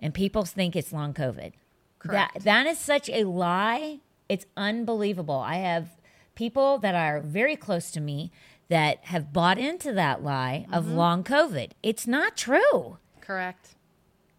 [0.00, 1.52] And people think it's long COVID.
[1.98, 2.32] Correct.
[2.32, 3.98] That, that is such a lie.
[4.30, 5.36] It's unbelievable.
[5.38, 5.88] I have
[6.34, 8.32] people that are very close to me
[8.70, 10.94] that have bought into that lie of Mm-hmm.
[10.96, 11.72] long COVID.
[11.82, 12.96] It's not true.
[13.20, 13.74] Correct.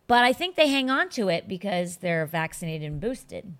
[0.07, 3.53] But I think they hang on to it because they're vaccinated and boosted.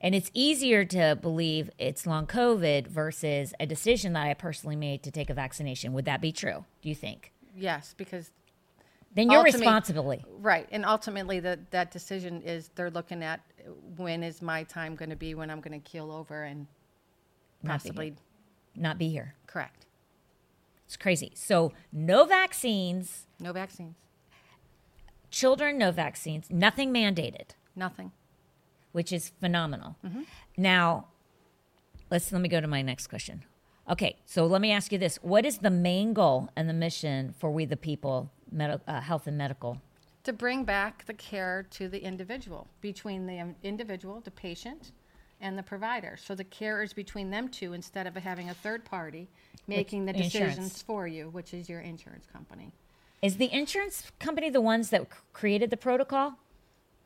[0.00, 5.02] And it's easier to believe it's long COVID versus a decision that I personally made
[5.02, 5.92] to take a vaccination.
[5.92, 6.64] Would that be true?
[6.82, 7.32] Do you think?
[7.56, 8.30] Yes, because
[9.14, 10.24] Then your responsibility.
[10.28, 13.40] right, and ultimately that that decision is they're looking at
[13.96, 16.68] when is my time going to be when I'm going to keel over and
[17.62, 18.14] Not be possibly
[18.76, 19.34] Not be here.
[19.48, 19.86] correct.
[20.86, 21.32] It's crazy.
[21.34, 23.96] So no vaccines, No vaccines.
[25.30, 28.12] children no vaccines, nothing mandated, Nothing.
[28.98, 29.94] Which is phenomenal.
[30.04, 30.22] Mm-hmm.
[30.56, 31.06] Now,
[32.10, 33.44] let's let me go to my next question.
[33.88, 37.32] Okay, so let me ask you this: What is the main goal and the mission
[37.38, 39.80] for We the People, med- uh, Health and Medical?
[40.24, 44.90] To bring back the care to the individual, between the individual, the patient,
[45.40, 46.16] and the provider.
[46.20, 49.28] So the care is between them two instead of having a third party
[49.68, 50.56] making the insurance.
[50.56, 52.72] decisions for you, which is your insurance company.
[53.22, 56.34] Is the insurance company the ones that created the protocol,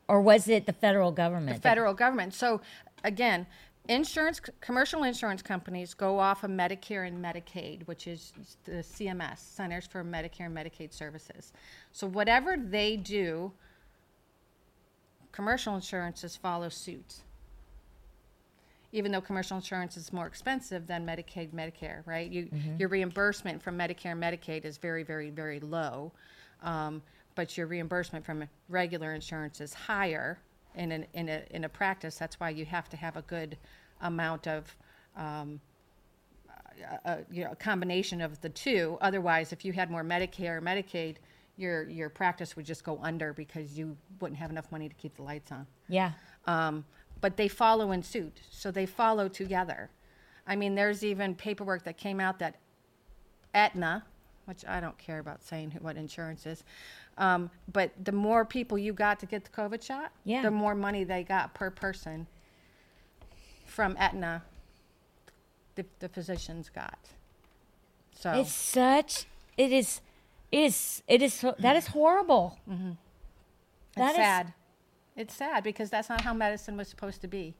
[0.07, 1.57] or was it the federal government?
[1.57, 2.33] The federal government.
[2.33, 2.61] So
[3.03, 3.47] again,
[3.87, 8.33] insurance commercial insurance companies go off of Medicare and Medicaid, which is
[8.65, 11.53] the CMS, Centers for Medicare and Medicaid Services.
[11.91, 13.51] So whatever they do,
[15.31, 17.15] commercial insurances follow suit.
[18.91, 22.29] Even though commercial insurance is more expensive than Medicaid, Medicare, right?
[22.29, 26.11] You, Your reimbursement from Medicare and Medicaid is very, very, very low,
[26.61, 27.01] um,
[27.35, 30.39] but your reimbursement from regular insurance is higher
[30.75, 32.15] in, an, in, a, in a practice.
[32.15, 33.57] That's why you have to have a good
[34.01, 34.75] amount of
[35.15, 35.59] um,
[37.05, 38.97] a, you know, a combination of the two.
[39.01, 41.17] Otherwise, if you had more Medicare or Medicaid,
[41.55, 45.15] your your practice would just go under because you wouldn't have enough money to keep
[45.15, 45.67] the lights on.
[45.87, 46.11] yeah,
[46.47, 46.83] Um,
[47.21, 49.89] but they follow in suit, so they follow together.
[50.47, 52.55] I mean, there's even paperwork that came out that
[53.53, 54.03] Aetna,
[54.45, 56.63] which I don't care about saying who, what insurance is,
[57.17, 60.41] um, but the more people you got to get the COVID shot, Yeah.
[60.41, 62.27] the more money they got per person
[63.65, 64.43] from Aetna.
[65.75, 66.99] The, the physicians got.
[68.19, 69.25] So it's such.
[69.57, 70.01] it is,
[70.51, 72.59] it is, it is, that is horrible.
[72.67, 72.97] it's
[73.95, 74.53] that is- sad.
[75.15, 77.53] It's sad because that's not how medicine was supposed to be.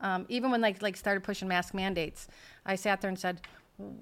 [0.00, 2.28] Um, even when like like started pushing mask mandates,
[2.64, 3.40] I sat there and said,
[3.78, 3.96] "W-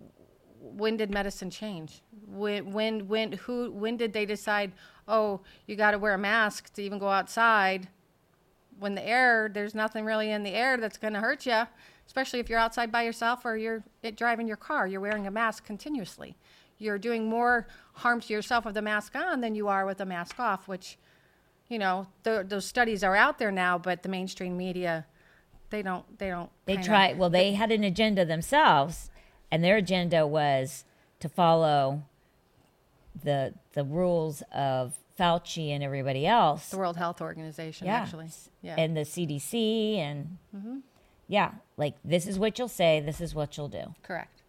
[0.61, 2.03] "When did medicine change?
[2.27, 4.73] When when when who when did they decide?
[5.09, 7.88] Oh, you got to wear a mask to even go outside.
[8.79, 11.66] When the air, there's nothing really in the air that's going to hurt you,
[12.07, 14.87] especially if you're outside by yourself or you're it, driving your car.
[14.87, 16.37] You're wearing a mask continuously.
[16.79, 20.07] You're doing more harm to yourself with the mask on than you are with the
[20.07, 20.99] mask off, which."
[21.70, 25.07] you know, tho- those studies are out there now, but the mainstream media,
[25.70, 26.51] they don't, they don't.
[26.66, 27.14] They try.
[27.14, 29.10] Well, they had an agenda themselves,
[29.50, 30.84] and their agenda was
[31.20, 32.02] to follow
[33.24, 36.70] the the rules of Fauci and everybody else.
[36.70, 38.28] The World Health Organization, yeah, actually.
[38.62, 38.76] Yeah.
[38.78, 40.78] and the CDC, and Mm-hmm.
[41.28, 44.39] yeah, like this is what you'll say, this is what you'll do, Correct.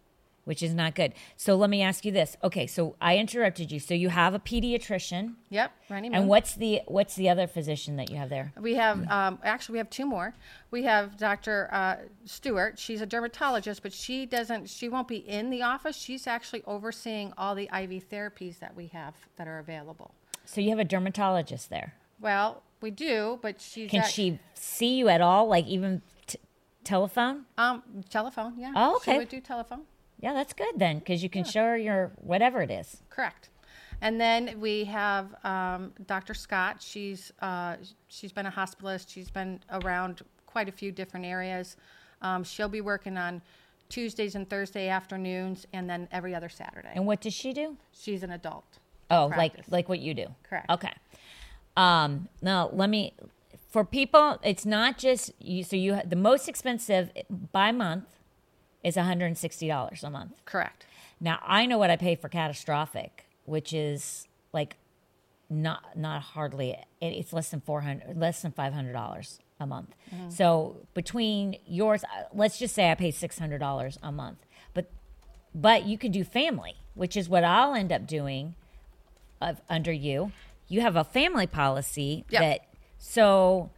[0.44, 1.12] Which is not good.
[1.36, 2.36] So let me ask you this.
[2.42, 3.78] Okay, so I interrupted you.
[3.78, 5.72] So you have a pediatrician, Yep.
[5.88, 8.52] Randy and what's the what's the other physician that you have there?
[8.60, 10.34] We have, um, actually, we have two more.
[10.70, 11.68] We have Dr.
[11.70, 12.78] Uh, Stewart.
[12.78, 15.96] She's a dermatologist, but she doesn't, she won't be in the office.
[15.96, 20.14] She's actually overseeing all the IV therapies that we have that are available.
[20.44, 21.94] So you have a dermatologist there.
[22.20, 23.90] Well, we do, but she's.
[23.90, 25.46] Can act- she see you at all?
[25.48, 26.38] Like even t-
[26.84, 27.44] telephone?
[27.58, 28.72] Um, telephone, yeah.
[28.74, 29.12] Oh, okay.
[29.12, 29.82] She would do telephone.
[30.22, 33.02] Yeah, that's good then, because you can show her your whatever it is.
[33.10, 33.48] Correct.
[34.00, 36.32] And then we have um, Dr.
[36.32, 36.80] Scott.
[36.80, 37.76] She's uh,
[38.08, 39.06] she's been a hospitalist.
[39.08, 41.76] She's been around quite a few different areas.
[42.20, 43.42] Um, she'll be working on
[43.88, 46.92] Tuesdays and Thursday afternoons, and then every other Saturday.
[46.94, 47.76] And what does she do?
[47.92, 48.78] She's an adult.
[49.10, 49.66] Oh, Practice.
[49.66, 50.26] like like what you do.
[50.48, 50.70] Correct.
[50.70, 50.92] Okay.
[51.76, 53.14] Um, now let me
[53.70, 54.38] for people.
[54.44, 55.64] It's not just you.
[55.64, 57.10] So you the most expensive
[57.52, 58.06] by month
[58.82, 60.32] is one hundred and sixty dollars a month.
[60.44, 60.86] Correct.
[61.20, 64.76] Now I know what I pay for catastrophic, which is like
[65.50, 66.70] not not hardly.
[66.72, 69.94] It, it's less than four hundred, less than five hundred dollars a month.
[70.28, 74.38] So between yours, uh, let's just say I pay six hundred dollars a month,
[74.74, 74.90] but
[75.54, 76.74] but you can do family.
[76.94, 78.54] which is what I'll end up doing
[79.40, 80.30] of, under you,
[80.68, 82.40] you have a family policy Yep.
[82.42, 82.60] that
[82.98, 83.70] so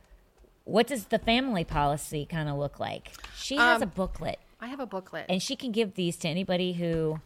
[0.64, 3.12] what does the family policy kind of look like?
[3.36, 5.26] She has a Um, booklet I have a booklet.
[5.28, 7.20] and she can give these to anybody who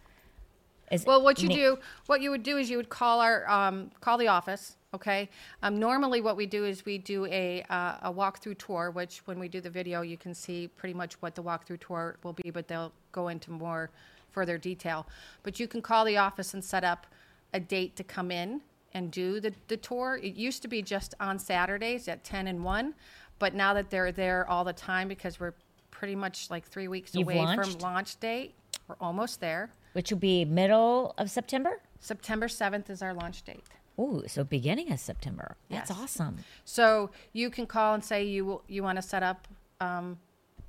[0.91, 3.49] is Well, what you ne- do, what you would do is you would call our,
[3.49, 4.77] um, call the office.
[4.93, 5.29] Okay.
[5.63, 9.39] Um, normally, what we do is we do a uh, a walkthrough tour, which when
[9.39, 12.51] we do the video, you can see pretty much what the walkthrough tour will be,
[12.51, 13.91] but they'll go into more
[14.31, 15.07] further detail.
[15.45, 17.07] But you can call the office and set up
[17.53, 18.63] a date to come in
[18.95, 20.19] and do the, the tour.
[20.23, 22.95] It used to be just on Saturdays at 10 and 1,
[23.39, 25.55] but now that they're there all the time because we're
[25.99, 28.55] pretty much like three weeks You've away from launch date,
[28.87, 29.71] we're almost there.
[29.95, 31.81] which will be middle of September.
[31.99, 33.65] September 7th is our launch date.
[33.99, 35.57] Ooh, so beginning of September.
[35.69, 35.99] That's Yes.
[35.99, 36.37] awesome.
[36.65, 39.49] So you can call and say you will- you want to set up
[39.81, 40.19] um,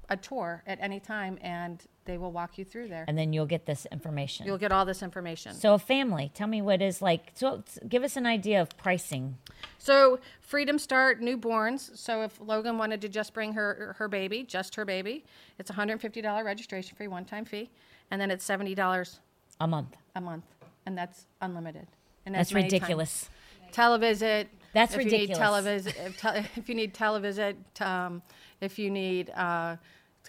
[0.10, 3.06] a tour at any time, and they will walk you through there.
[3.08, 4.48] And then you'll get this information.
[4.48, 5.54] You'll get all this information.
[5.54, 7.32] so a family, tell me what is like.
[7.36, 9.38] So give us an idea of pricing.
[9.78, 11.96] So Freedom Start newborns.
[11.96, 15.24] So if Logan wanted to just bring her her baby, just her baby,
[15.60, 17.70] it's hundred fifty dollar registration fee, one time fee,
[18.10, 19.20] and then it's seventy dollars
[19.62, 19.96] A month.
[20.16, 20.46] a month,
[20.88, 21.86] and that's unlimited.
[22.26, 23.30] And That's many times- ridiculous.
[23.72, 24.48] televisit.
[24.74, 25.30] That's if ridiculous.
[25.30, 28.22] You need televisit, if, te- if you need televisit, um,
[28.62, 29.76] if you need uh,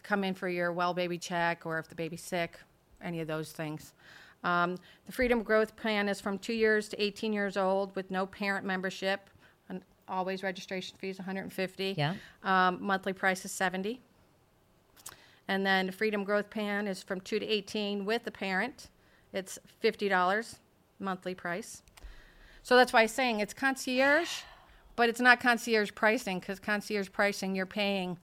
[0.02, 2.58] to come in for your well baby check, or if the baby's sick,
[3.02, 3.92] any of those things.
[4.42, 8.26] Um, the Freedom Growth Plan is from two years to 18 years old with no
[8.26, 9.28] parent membership.
[9.68, 11.94] And always registration fees 150.
[11.96, 12.14] Yeah.
[12.42, 14.00] Um, monthly price is 70.
[15.48, 18.88] And then the Freedom Growth Plan is from 2 to 18 with the parent.
[19.32, 20.56] It's $50
[20.98, 21.82] monthly price.
[22.62, 24.42] So that's why I'm saying it's concierge,
[24.96, 28.18] but it's not concierge pricing because concierge pricing you're paying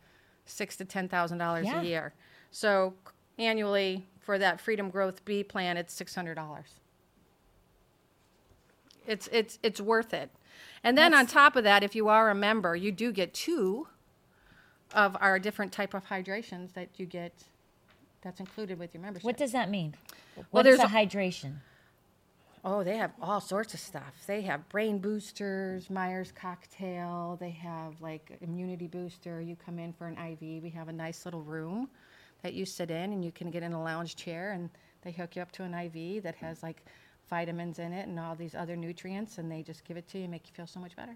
[0.48, 1.82] six to ten thousand dollars Yeah.
[1.82, 2.14] a year.
[2.52, 2.94] So
[3.38, 6.80] annually for that Freedom Growth B plan, it's six hundred dollars.
[9.06, 10.30] It's it's it's worth it.
[10.84, 13.88] And then on top of that, if you are a member, you do get two
[14.94, 17.34] of our different type of hydrations that you get.
[18.22, 19.26] That's included with your membership.
[19.26, 19.96] What does that mean?
[20.36, 21.58] Well, What is there's a- hydration?
[22.66, 24.14] Oh, they have all sorts of stuff.
[24.26, 27.38] They have brain boosters, Myers cocktail.
[27.40, 29.40] They have like immunity booster.
[29.42, 30.64] You come in for an IV.
[30.64, 31.90] We have a nice little room
[32.42, 34.70] that you sit in, and you can get in a lounge chair, and
[35.02, 36.84] they hook you up to an IV that has like
[37.30, 40.24] vitamins in it and all these other nutrients, and they just give it to you,
[40.26, 41.16] and make you feel so much better.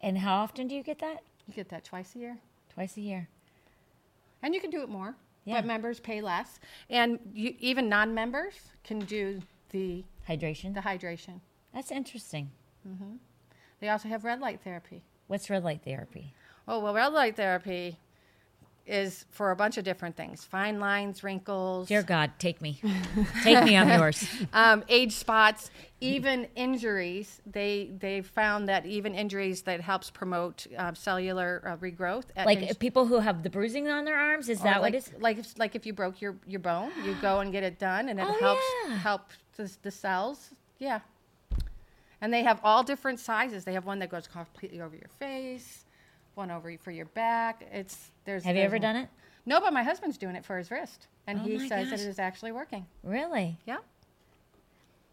[0.00, 1.22] And how often do you get that?
[1.46, 2.38] You get that twice a year,
[2.74, 3.28] Twice a year.
[4.42, 5.14] and you can do it more.
[5.44, 5.60] Yeah.
[5.60, 6.58] But members pay less,
[6.90, 9.40] and you, even non-members can do
[9.70, 10.74] the Hydration.
[10.74, 11.40] the hydration.
[11.74, 12.50] That's interesting.
[13.80, 15.02] They also have red light therapy.
[15.26, 16.34] What's red light therapy?
[16.68, 17.98] Oh, well, red light therapy
[18.86, 22.80] is for a bunch of different things fine lines, wrinkles, Dear God, take me.
[23.42, 24.24] take me, I'm yours.
[24.52, 27.42] um, age spots, even injuries.
[27.44, 32.24] They they found that even injuries that helps promote uh, cellular uh, regrowth.
[32.44, 34.94] Like age- people who have the bruising on their arms, is or that like, what
[34.94, 35.12] it is?
[35.18, 38.08] Like if, like if you broke your, your bone, you go and get it done,
[38.08, 38.96] and it Oh, helps yeah.
[38.98, 39.22] help
[39.56, 40.50] the, the cells.
[40.78, 41.00] Yeah.
[42.20, 43.64] And they have all different sizes.
[43.64, 45.84] They have one that goes completely over your face,
[46.34, 47.66] one over for your back.
[47.72, 48.44] It's there's.
[48.44, 49.08] Have you ever one- done it?
[49.44, 51.90] No, but my husband's doing it for his wrist, and Oh he says gosh.
[51.90, 52.84] that it is actually working.
[53.04, 53.58] Really?
[53.64, 53.76] Yeah.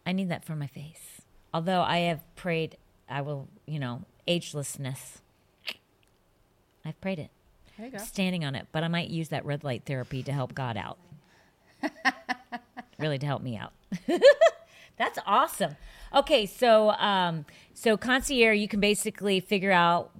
[0.08, 1.22] I need that for my face.
[1.54, 2.78] Although I have prayed,
[3.08, 5.18] I will, you know, agelessness.
[6.84, 7.30] I've prayed it.
[7.78, 8.00] There you go.
[8.00, 10.98] Standing on it, but I might use that red light therapy to help God out.
[13.04, 13.74] really to help me out.
[14.98, 15.76] That's awesome.
[16.16, 20.12] Okay, so um, so concierge, you can basically figure out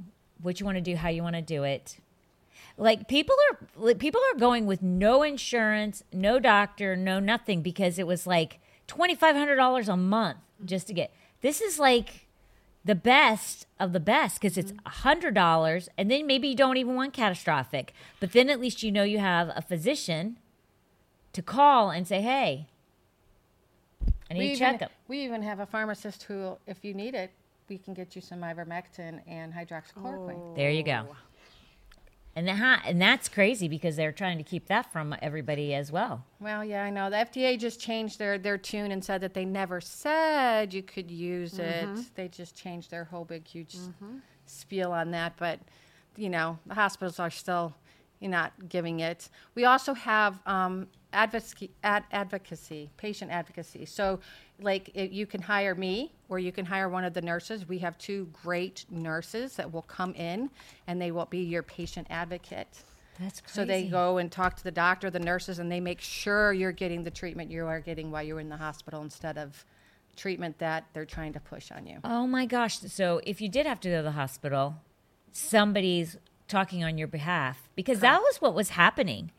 [0.42, 1.98] what you want to do, how you want to do it.
[2.78, 7.98] Like people are like, people are going with no insurance, no doctor, no nothing because
[7.98, 11.14] it was like twenty five hundred dollars a month just to get.
[11.42, 12.28] This is like
[12.84, 16.78] the best of the best because it's a hundred dollars, and then maybe you don't
[16.78, 20.38] even want catastrophic, but then at least you know you have a physician
[21.32, 22.68] to call and say, "Hey,
[24.34, 27.32] Need We even, checkup." we even have a pharmacist who, if you need it,
[27.70, 30.36] we can get you some ivermectin and hydroxychloroquine.
[30.36, 30.54] Oh.
[30.56, 31.16] There you go.
[32.36, 36.26] And that, and that's crazy because they're trying to keep that from everybody as well.
[36.40, 37.10] Well, yeah, I know.
[37.12, 41.12] The FDA just changed their, their tune and said that they never said you could
[41.12, 41.86] use it.
[41.86, 42.02] Mm-hmm.
[42.16, 43.90] They just changed their whole big, huge s-
[44.48, 45.34] spiel on that.
[45.38, 45.60] But,
[46.18, 47.76] you know, the hospitals are still
[48.24, 49.30] you're not giving it.
[49.54, 53.86] We also have um, advocacy, ad, advocacy, patient advocacy.
[53.86, 54.20] So,
[54.60, 57.68] like, it, you can hire me or you can hire one of the nurses.
[57.68, 60.50] We have two great nurses that will come in
[60.88, 62.84] and they will be your patient advocate.
[63.20, 63.56] That's crazy.
[63.56, 66.72] So they go and talk to the doctor, the nurses, and they make sure you're
[66.72, 69.66] getting the treatment you are getting while you're in the hospital instead of
[70.16, 72.00] treatment that they're trying to push on you.
[72.04, 72.80] Oh my gosh.
[72.80, 74.76] So if you did have to go to the hospital,
[75.32, 76.18] somebody's
[76.48, 79.32] talking on your behalf because that was what was happening.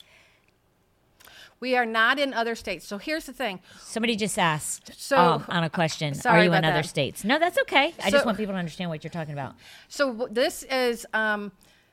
[1.59, 2.85] We are not in other states.
[2.85, 3.59] So here's the thing.
[3.79, 6.85] Somebody just asked So- um, on a question, are you in other that.
[6.85, 7.23] states?
[7.23, 7.93] No, that's okay.
[8.03, 9.55] I just want people to understand what you're talking about.
[9.87, 11.51] So this is um,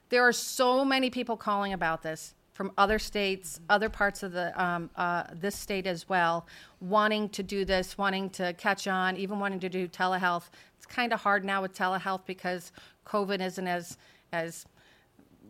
[0.09, 4.53] there are so many people calling about this from other states, other parts of the
[4.63, 6.47] um, uh, this state as well,
[6.81, 10.51] wanting to do this, wanting to catch on, even wanting to do telehealth.
[10.77, 12.73] It's kind of hard now with telehealth because
[13.07, 13.97] COVID isn't as
[14.33, 14.67] as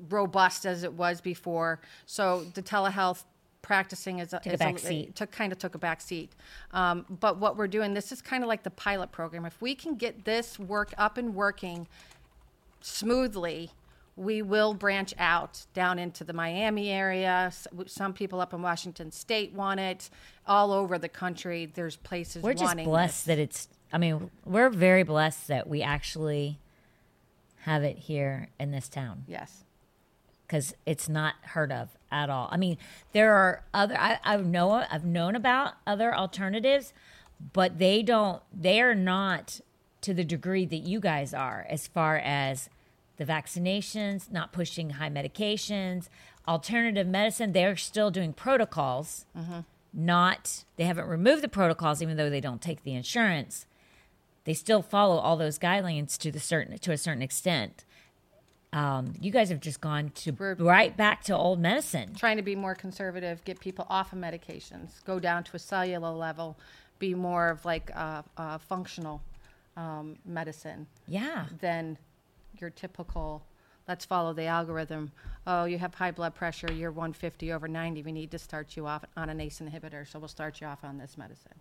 [0.08, 1.80] robust as it was before.
[2.06, 3.24] So the telehealth
[3.62, 5.14] practicing is, a is back seat.
[5.14, 6.32] took kind of took a back seat.
[6.72, 9.44] Um, but what we're doing, this is kind of like the pilot program.
[9.46, 11.86] If we can get this work up and working
[12.80, 13.70] smoothly,
[14.16, 17.50] we will branch out down into the Miami area.
[17.86, 20.10] Some people up in Washington State want it.
[20.46, 23.36] All over the country, there's places We're just blessed this.
[23.36, 26.58] that it's, I mean, we're very blessed that we actually
[27.60, 29.24] have it here in this town.
[29.28, 29.64] Yes.
[30.52, 32.46] Because it's not heard of at all.
[32.52, 32.76] I mean,
[33.12, 36.92] there are other I, I know I've known about other alternatives,
[37.54, 38.42] but they don't.
[38.52, 39.62] They are not
[40.02, 42.68] to the degree that you guys are as far as
[43.16, 46.10] the vaccinations, not pushing high medications,
[46.46, 47.52] alternative medicine.
[47.52, 49.24] They're still doing protocols.
[49.34, 49.60] Mm-hmm.
[49.94, 53.64] Not they haven't removed the protocols, even though they don't take the insurance.
[54.44, 57.86] They still follow all those guidelines to the certain to a certain extent
[58.72, 62.14] um, you guys have just gone to We're- right back to old medicine.
[62.14, 66.10] Trying to be more conservative, get people off of medications, go down to a cellular
[66.10, 66.56] level,
[66.98, 69.22] be more of like a, a functional
[69.76, 70.86] um, medicine.
[71.06, 71.46] Yeah.
[71.60, 71.98] than
[72.60, 73.42] your typical
[73.88, 75.10] let's follow the algorithm
[75.46, 78.86] oh you have high blood pressure you're 150 over 90 we need to start you
[78.86, 81.54] off on an ace inhibitor so we'll start you off on this medicine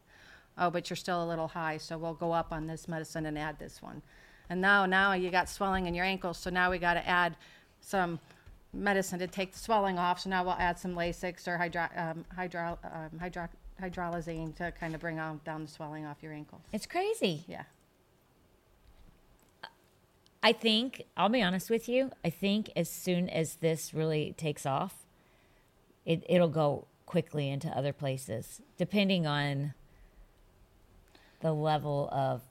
[0.60, 3.40] oh but you're still a little high so we'll go up on this medicine and
[3.40, 4.04] add this one
[4.52, 7.36] and now now you got swelling in your ankles so now we got to add
[7.82, 8.20] some
[8.74, 10.22] medicine to take the swelling off.
[10.22, 13.50] So now we'll add some lasix or hydro, um, hydro, um, hydro,
[13.82, 16.62] hydralazine to kind of bring on, down the swelling off your ankles.
[16.72, 17.44] It's crazy.
[17.48, 17.64] yeah.
[20.44, 24.66] I think, I'll be honest with you, I think as soon as this really takes
[24.66, 25.06] off,
[26.04, 29.76] it, it'll go quickly into other places, depending on
[31.42, 32.42] the level of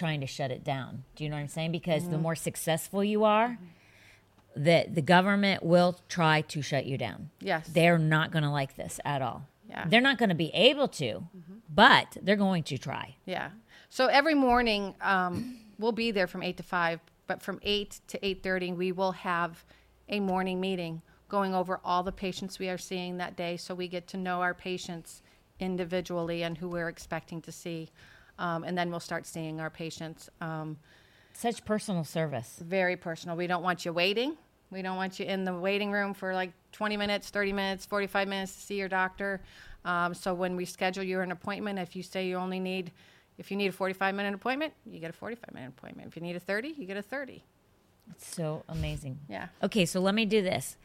[0.00, 1.04] trying to shut it down.
[1.14, 1.72] Do you know what I'm saying?
[1.72, 3.58] Because the more successful you are,
[4.56, 7.30] the, the government will try to shut you down.
[7.40, 9.40] yes They're not going to like this at all.
[9.68, 9.84] Yeah.
[9.90, 11.10] They're not going to be able to,
[11.84, 13.16] but they're going to try.
[13.26, 13.50] Yeah.
[13.90, 18.26] So every morning um, we'll be there from eight to five, but from eight to
[18.26, 19.64] eight thirty we will have
[20.08, 23.86] a morning meeting going over all the patients we are seeing that day, so we
[23.86, 25.22] get to know our patients
[25.60, 27.88] individually and who we're expecting to see,
[28.40, 30.28] um, and then we'll start seeing our patients.
[30.40, 30.78] Um,
[31.34, 32.58] Such personal service.
[32.60, 33.36] very personal.
[33.36, 34.36] We don't want you waiting.
[34.70, 38.28] We don't want you in the waiting room for like 20 minutes, 30 minutes, 45
[38.28, 39.40] minutes to see your doctor.
[39.84, 42.92] Um, so when we schedule you an appointment, if you say you only need,
[43.38, 46.08] if you need a 45 minute appointment, you get a 45 minute appointment.
[46.08, 47.44] If you need a 30, you get a 30.
[48.12, 49.18] It's so amazing.
[49.28, 49.48] Yeah.
[49.62, 50.76] Okay, so let me do this.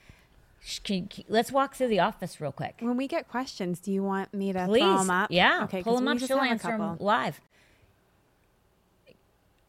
[0.83, 2.77] Can- can- let's walk through the office real quick.
[2.79, 4.81] When we get questions, do you want me to Please.
[4.81, 5.31] throw them up?
[5.31, 5.63] Yeah.
[5.65, 5.83] Okay.
[5.83, 6.17] pull them up.
[6.19, 7.39] She'll answer them live.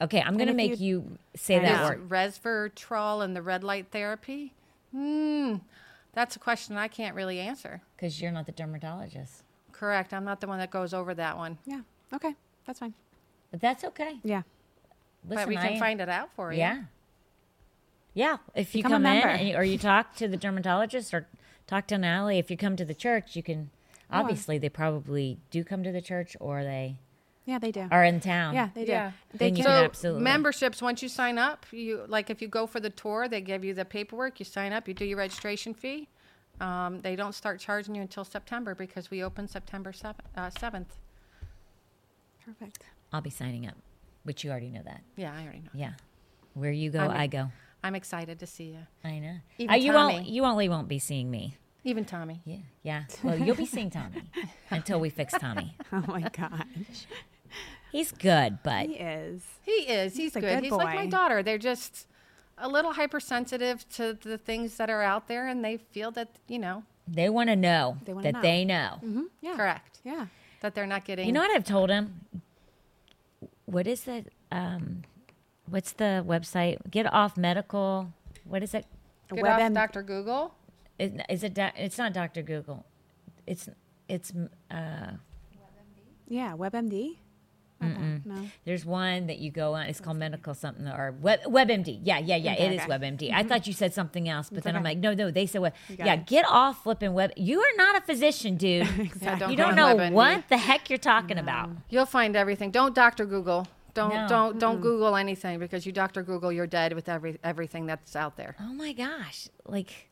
[0.01, 1.89] Okay, I'm going to make you, you- say I that know.
[1.89, 2.09] word.
[2.09, 4.53] Resveratrol and the red light therapy?
[4.93, 5.57] Hmm.
[6.13, 7.83] That's a question I can't really answer.
[7.97, 9.43] Because you're not the dermatologist.
[9.73, 10.13] Correct.
[10.15, 11.59] I'm not the one that goes over that one.
[11.67, 11.81] Yeah.
[12.13, 12.35] Okay.
[12.67, 12.95] That's fine.
[13.51, 14.19] But that's okay.
[14.23, 14.43] Yeah.
[15.29, 16.59] Listen, but we can I- find it out for you.
[16.59, 16.83] Yeah.
[18.17, 18.39] Yeah.
[18.55, 21.27] If you Become come in and, or you talk to the dermatologist or
[21.67, 23.69] talk to Natalie, if you come to the church, you can.
[24.11, 26.97] Obviously, they probably do come to the church or they
[27.45, 27.89] Yeah, they do.
[27.91, 28.55] are in town.
[28.55, 28.93] Yeah, they do.
[28.93, 29.13] Yeah.
[29.33, 29.73] They Then you can.
[29.73, 30.23] can So absolutely.
[30.23, 33.63] memberships, once you sign up, you like if you go for the tour, they give
[33.65, 34.39] you the paperwork.
[34.41, 36.09] You sign up, you do your registration fee.
[36.59, 40.23] Um, they don't start charging you until September because we open September seventh.
[40.35, 40.51] Uh,
[42.47, 42.85] Perfect.
[43.13, 43.75] I'll be signing up,
[44.23, 45.03] which you already know that.
[45.17, 45.71] Yeah, I already know.
[45.75, 45.93] Yeah.
[46.55, 47.51] Where you go, I'm- I go.
[47.85, 48.87] I'm excited to see you.
[49.05, 49.37] I know.
[49.59, 50.27] Even Uh, you won't.
[50.27, 51.57] You only won't be seeing me.
[51.85, 52.41] Even Tommy.
[52.45, 52.57] Yeah.
[52.83, 53.05] Yeah.
[53.23, 54.23] Well, you'll be seeing Tommy
[54.71, 55.77] until we fix Tommy.
[55.93, 57.07] Oh my gosh.
[57.93, 59.43] He's good, but He is.
[59.63, 60.13] He is.
[60.15, 60.55] He's, He's a good.
[60.57, 61.43] good He's like my daughter.
[61.45, 62.07] They're just
[62.59, 66.59] a little hypersensitive to the things that are out there, and they feel that you
[66.59, 68.43] know, they want to know They that know.
[68.43, 68.99] they know.
[69.05, 69.23] Mm-hmm.
[69.41, 69.57] Yeah.
[69.57, 70.01] correct.
[70.05, 70.27] Yeah.
[70.63, 71.27] That they're not getting.
[71.27, 72.21] You know what I've told him?
[73.67, 74.33] What is it?
[74.51, 75.03] Um,
[75.69, 76.79] what's the website?
[76.91, 78.13] Get off medical.
[78.45, 78.87] What is it?
[79.33, 80.03] Get Web off M- Dr.
[80.03, 80.55] Google.
[80.99, 81.55] Is, is it?
[81.55, 82.85] doc- It's not Doctor Google.
[83.47, 83.69] It's
[84.09, 84.33] it's.
[84.71, 85.13] Uh,
[86.29, 87.19] Yeah, WebMD.
[87.85, 88.49] Okay, No.
[88.65, 89.85] there's one that you go on.
[89.87, 92.01] It's called medical something or Web, WebMD.
[92.03, 92.53] Yeah, yeah, yeah.
[92.55, 92.91] Okay, it is okay.
[92.91, 93.33] WebMD.
[93.35, 95.31] I thought you said something else, but then I'm like, no, no.
[95.31, 95.75] They said what?
[95.91, 96.27] Yeah, it.
[96.27, 97.33] get off flipping web.
[97.37, 98.89] You are not a physician, dude.
[99.21, 100.13] Yeah, you don't know WebMD.
[100.13, 101.69] what the heck you're talking about.
[101.91, 102.71] You'll find everything.
[102.71, 103.67] Don't Doctor Google.
[103.97, 104.29] Don't No.
[104.29, 108.37] don't don't Google anything because you Doctor Google, you're dead with every everything that's out
[108.37, 108.55] there.
[108.61, 109.49] Oh my gosh.
[109.65, 110.11] Like,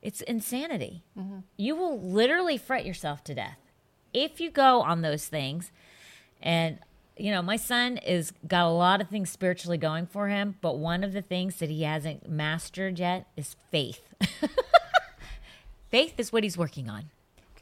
[0.00, 1.02] it's insanity.
[1.18, 1.40] Mm-hmm.
[1.56, 3.58] You will literally fret yourself to death
[4.12, 5.72] if you go on those things.
[6.40, 6.78] And,
[7.16, 10.78] you know, my son is got a lot of things spiritually going for him, but
[10.78, 14.14] one of the things that he hasn't mastered yet is faith.
[15.90, 17.10] faith is what he's working on.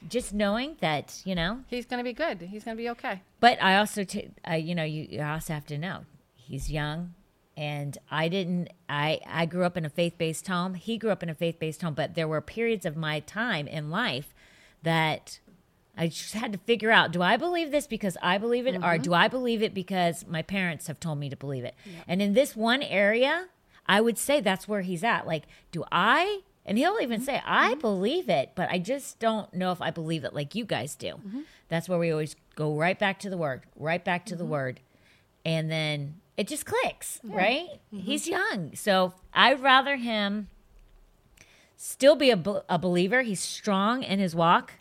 [0.08, 2.40] Just knowing that, you know, He's going to be good.
[2.42, 3.22] He's going to be okay.
[3.40, 7.14] but I also, t- uh, you know, you, you also have to know he's young,
[7.56, 8.68] and I didn't.
[8.88, 10.74] I I grew up in a faith based home.
[10.74, 13.66] He grew up in a faith based home, but there were periods of my time
[13.68, 14.34] in life
[14.82, 15.38] that
[15.96, 18.98] I just had to figure out: do I believe this because I believe it, or
[18.98, 21.74] do I believe it because my parents have told me to believe it?
[22.08, 23.48] And in this one area,
[23.86, 25.26] I would say that's where he's at.
[25.26, 26.40] Like, do I?
[26.64, 27.26] And he'll even mm-hmm.
[27.26, 27.80] say, I mm-hmm.
[27.80, 31.14] believe it, but I just don't know if I believe it like you guys do.
[31.14, 31.40] Mm-hmm.
[31.68, 34.80] That's where we always go right back to the word, right back to the word.
[35.44, 37.66] And then it just clicks, right?
[37.90, 38.74] He's young.
[38.74, 40.48] So I'd rather him
[41.76, 43.22] still be a, a believer.
[43.22, 44.74] He's strong in his walk.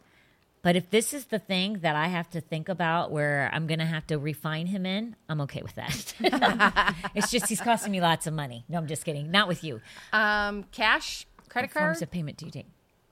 [0.63, 3.79] But if this is the thing that I have to think about where I'm going
[3.79, 6.13] to have to refine him in, I'm okay with that.
[7.15, 8.63] it's just he's costing me lots of money.
[8.69, 9.31] No, I'm just kidding.
[9.31, 9.81] Not with you.
[10.13, 12.67] Um, cash, credit What forms of payment do you take?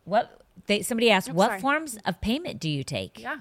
[0.05, 1.61] What they somebody asked, Oops, what sorry.
[1.61, 3.19] forms of payment do you take?
[3.19, 3.37] Yeah.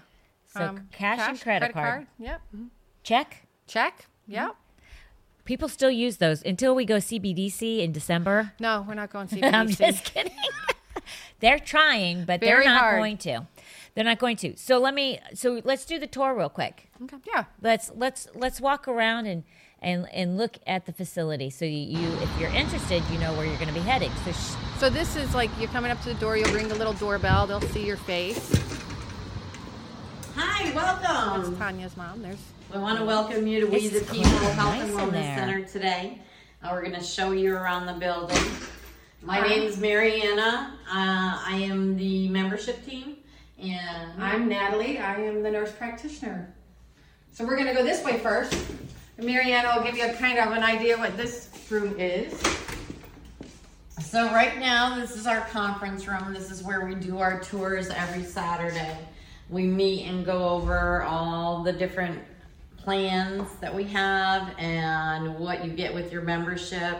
[0.48, 2.06] So um, cash, and credit, card.
[2.18, 2.40] Yep.
[2.54, 2.66] Mm-hmm.
[3.02, 3.46] Check.
[3.66, 4.06] Check.
[4.24, 4.32] Mm-hmm.
[4.32, 4.56] Yep.
[5.44, 8.52] People still use those until we go CBDC in December.
[8.58, 9.52] No, we're not going CBDC.
[9.54, 10.32] I'm just kidding.
[11.40, 12.98] they're trying, but Very they're not hard.
[13.00, 13.46] going to.
[13.94, 14.56] They're not going to.
[14.56, 15.20] So let me.
[15.34, 16.90] So let's do the tour real quick.
[17.02, 17.16] okay.
[17.26, 17.44] Yeah.
[17.62, 19.44] Let's let's let's walk around and
[19.80, 21.50] and and look at the facility.
[21.50, 24.12] So you, you if you're interested, you know where you're going to be heading.
[24.24, 26.36] So sh- So this is like you're coming up to the door.
[26.36, 27.48] You'll ring the little doorbell.
[27.48, 28.54] They'll see your face.
[30.36, 31.42] Hi, welcome.
[31.42, 31.58] That's.
[31.58, 32.22] Tanya's mom.
[32.22, 32.38] There's
[32.72, 34.50] We want to welcome you to We the People cool.
[34.50, 35.36] Health Nice and Wellness there.
[35.36, 36.22] Center today.
[36.62, 38.38] Uh, we're going to show you around the building.
[39.20, 39.48] My Hi.
[39.48, 40.78] name is Mariana.
[40.86, 43.16] Uh, I am the membership team,
[43.60, 44.98] and I'm Natalie.
[44.98, 46.54] I am the nurse practitioner.
[47.32, 48.56] So we're going to go this way first.
[49.16, 52.32] And Mariana will give you a kind of an idea what this room is.
[54.00, 56.32] So right now, this is our conference room.
[56.32, 58.96] This is where we do our tours every Saturday.
[59.50, 62.20] We meet and go over all the different
[62.76, 66.98] plans that we have and what you get with your membership,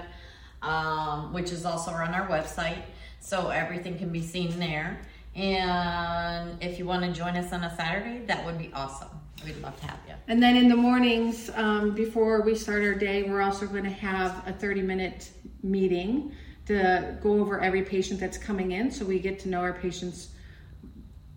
[0.61, 2.83] um, which is also on our website.
[3.21, 5.01] So everything can be seen there.
[5.37, 9.09] And if you want to join us on a Saturday, that would be awesome.
[9.45, 10.15] We'd love to have you.
[10.27, 13.91] And then in the mornings, um, before we start our day, we're also going to
[13.91, 15.31] have a 30 minute
[15.63, 16.33] meeting
[16.69, 20.29] to go over every patient that's coming in so we get to know our patients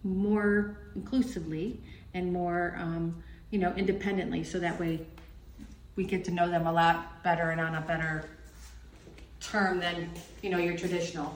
[0.04, 1.80] more inclusively
[2.14, 4.44] and more, um, you know, independently.
[4.44, 5.00] So that way
[5.96, 8.26] we get to know them a lot better and on a better
[9.40, 10.10] term than,
[10.42, 11.34] you know, your traditional.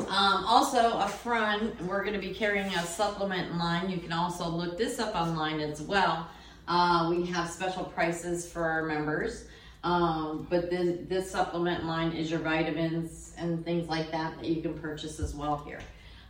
[0.00, 3.88] Um, also, up front, we're going to be carrying a supplement line.
[3.88, 6.28] You can also look this up online as well.
[6.68, 9.46] Uh, we have special prices for our members.
[9.84, 14.62] Um, but this, this supplement line is your vitamins and things like that that you
[14.62, 15.80] can purchase as well here.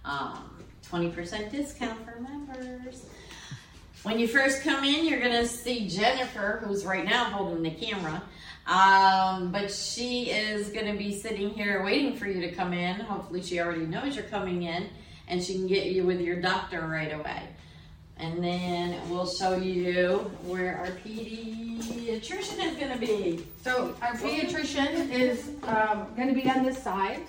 [0.05, 0.51] Um,
[0.91, 3.07] 20% discount for members.
[4.03, 8.23] When you first come in, you're gonna see Jennifer, who's right now holding the camera.
[8.67, 12.97] Um, but she is gonna be sitting here waiting for you to come in.
[13.01, 14.89] Hopefully, she already knows you're coming in,
[15.29, 17.49] and she can get you with your doctor right away.
[18.17, 23.45] And then we'll show you where our pediatrician is gonna be.
[23.63, 27.21] So our pediatrician is um, going to be on this side.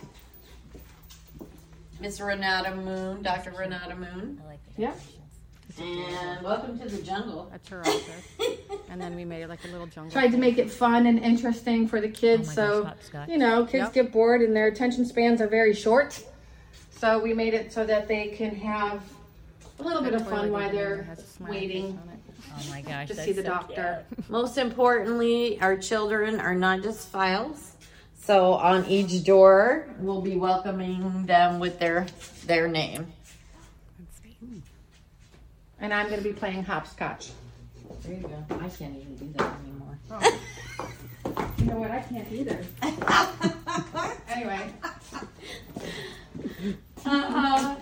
[1.99, 3.51] Miss Renata Moon, Dr.
[3.57, 4.39] Renata Moon.
[4.43, 4.93] I like the Yeah.
[5.79, 7.49] And welcome to the jungle.
[7.51, 8.23] That's her office.
[8.89, 10.11] and then we made it like a little jungle.
[10.11, 12.47] tried to make it fun and interesting for the kids.
[12.49, 13.29] Oh my so, gosh, hopscotch.
[13.29, 13.93] you know, kids Yep.
[13.93, 16.23] get bored and their attention spans are very short.
[16.91, 19.01] So we made it so that they can have
[19.79, 21.07] a little bit of fun while they're
[21.39, 21.99] waiting
[22.57, 24.05] Oh my gosh, to that's see the so doctor.
[24.29, 27.73] Most importantly, our children are not just files.
[28.17, 32.07] So on each door, we'll be welcoming them with their
[32.45, 33.07] their name.
[35.79, 37.31] And I'm going to be playing hopscotch.
[38.03, 38.45] There you go.
[38.55, 39.99] I can't even do that anymore.
[40.09, 40.39] Oh.
[41.57, 41.91] You know what?
[41.91, 42.63] I can't either.
[44.29, 44.73] anyway,
[47.05, 47.75] uh, uh,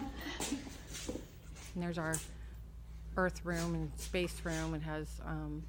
[1.73, 2.15] And there's our
[3.17, 4.73] Earth room and space room.
[4.73, 5.63] It has um,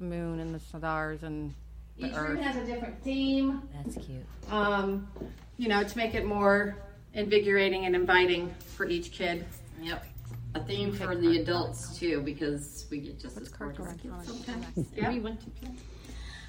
[0.00, 1.54] moon and the stars and
[1.98, 2.40] the Each room Earth.
[2.40, 3.62] has a different theme.
[3.74, 4.24] That's cute.
[4.50, 5.08] Um,
[5.58, 6.76] you know, to make it more
[7.14, 9.44] invigorating and inviting for each kid.
[9.80, 10.04] Yep.
[10.54, 14.26] A theme for the adults too, because we get just as bored as cardboard kids
[14.26, 14.88] sometimes.
[14.94, 15.10] Yeah.
[15.10, 15.70] We want to play.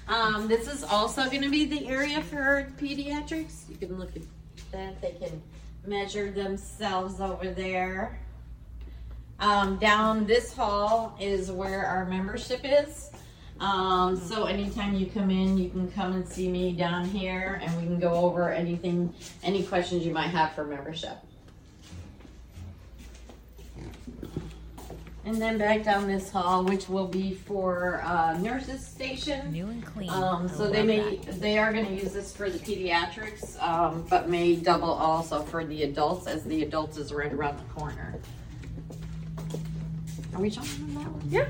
[0.08, 3.68] Um, this is also going to be the area for pediatrics.
[3.70, 4.22] You can look at
[4.72, 5.00] that.
[5.00, 5.40] They can
[5.86, 8.18] measure themselves over there.
[9.40, 13.10] Um, down this hall is where our membership is.
[13.60, 17.76] Um, so anytime you come in, you can come and see me down here, and
[17.76, 21.18] we can go over anything, any questions you might have for membership.
[25.26, 29.50] And then back down this hall, which will be for uh, nurses station.
[29.52, 30.10] New and clean.
[30.10, 31.40] Um, so they may, that.
[31.40, 35.84] they are gonna use this for the pediatrics, um, but may double also for the
[35.84, 38.20] adults, as the adults is right around the corner.
[40.34, 41.22] Are we showing them that one?
[41.30, 41.46] Yeah.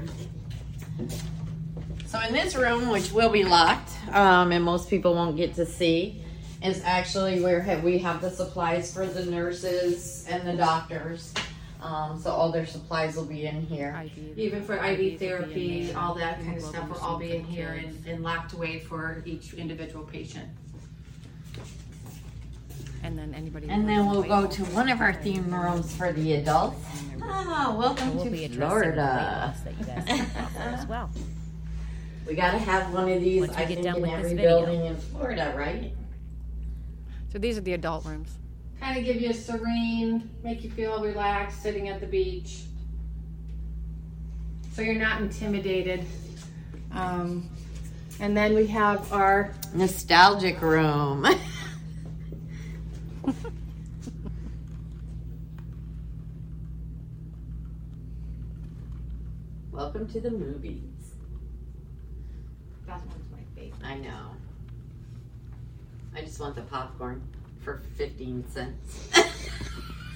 [2.06, 5.66] So in this room, which will be locked, um, and most people won't get to
[5.66, 6.22] see,
[6.62, 11.32] is actually where have, we have the supplies for the nurses and the doctors.
[11.80, 13.94] Um, so all their supplies will be in here.
[14.04, 14.38] IV.
[14.38, 17.44] Even for IVs IV therapy, all that kind of stuff will all be in machine
[17.44, 20.48] for the here and, and locked away for each individual patient.
[23.02, 23.68] And then anybody.
[23.68, 26.86] And then we'll go to one of our theme rooms for the adults.
[27.26, 29.52] Ah, welcome we'll to be addressing the Florida.
[29.54, 31.10] loss that you guys can offer as well.
[32.26, 34.34] We gotta have one of these, Once I get think, done in with this every
[34.36, 34.64] video.
[34.64, 35.92] building in Florida, right?
[37.30, 38.30] So these are the adult rooms.
[38.80, 42.62] Kind of give you a serene, make you feel relaxed sitting at the beach.
[44.72, 46.06] So you're not intimidated.
[46.92, 47.50] Um,
[48.20, 51.26] and then we have our Nostalgic room.
[59.94, 60.80] Welcome to the movies.
[62.84, 63.80] that one's my favorite.
[63.84, 64.30] I know.
[66.16, 67.22] I just want the popcorn
[67.60, 69.08] for 15 cents.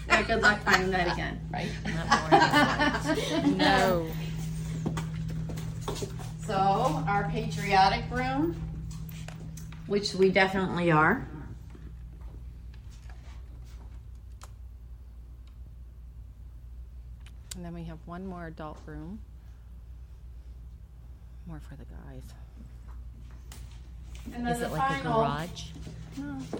[0.09, 1.41] Yeah, good luck finding that again.
[1.53, 1.70] Right?
[1.85, 3.57] Not more than one.
[3.57, 4.11] No.
[6.45, 6.55] So,
[7.07, 8.61] our patriotic room,
[9.87, 11.24] which we definitely are.
[17.55, 19.20] And then we have one more adult room.
[21.49, 22.22] More for the guys.
[24.34, 25.64] And then Is the it like a final, garage?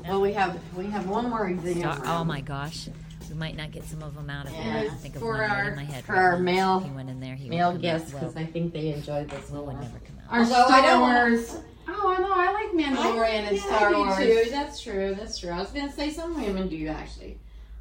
[0.09, 2.03] Well, we have we have one more exam Star- room.
[2.07, 2.89] oh my gosh.
[3.29, 4.63] We might not get some of them out of Yeah.
[4.81, 4.91] here.
[4.91, 6.05] I think of For one right our- in my head.
[6.05, 6.43] for right our now.
[6.43, 8.21] male- If he went in there, he Male would come guests, out.
[8.21, 9.77] because Well, I think they enjoyed this Will one.
[9.77, 10.33] would never come out.
[10.33, 11.59] our Although I Star don't- Wars.
[11.89, 12.33] Oh, I know.
[12.33, 14.17] I like Mandalorian and Yeah, Star I do Wars.
[14.17, 14.51] Too.
[14.51, 15.15] That's true.
[15.19, 15.51] That's true.
[15.51, 17.39] I was gonna say some women do actually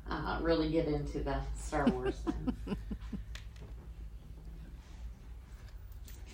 [0.09, 2.75] uh, really get into the Star Wars thing.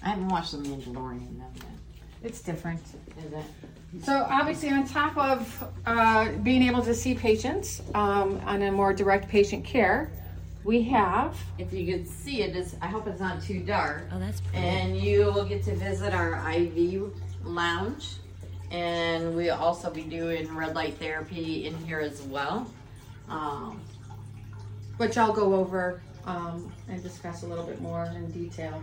[0.04, 1.46] I haven't watched the Mandalorian though.
[1.56, 1.66] Yet.
[2.24, 2.82] It's different.
[3.26, 4.04] Is it?
[4.04, 8.94] So obviously, on top of uh, being able to see patients um, on a more
[8.94, 10.10] direct patient care,
[10.64, 14.08] we have If you could see it, it's, I hope it's not too dark.
[14.14, 14.66] Oh, that's pretty.
[14.66, 17.12] And you will get to visit our IV
[17.44, 18.16] lounge.
[18.72, 22.72] And we'll also be doing red light therapy in here as well.
[23.30, 23.82] Um,
[24.98, 28.82] which I'll go over um, and discuss a little bit more in detail.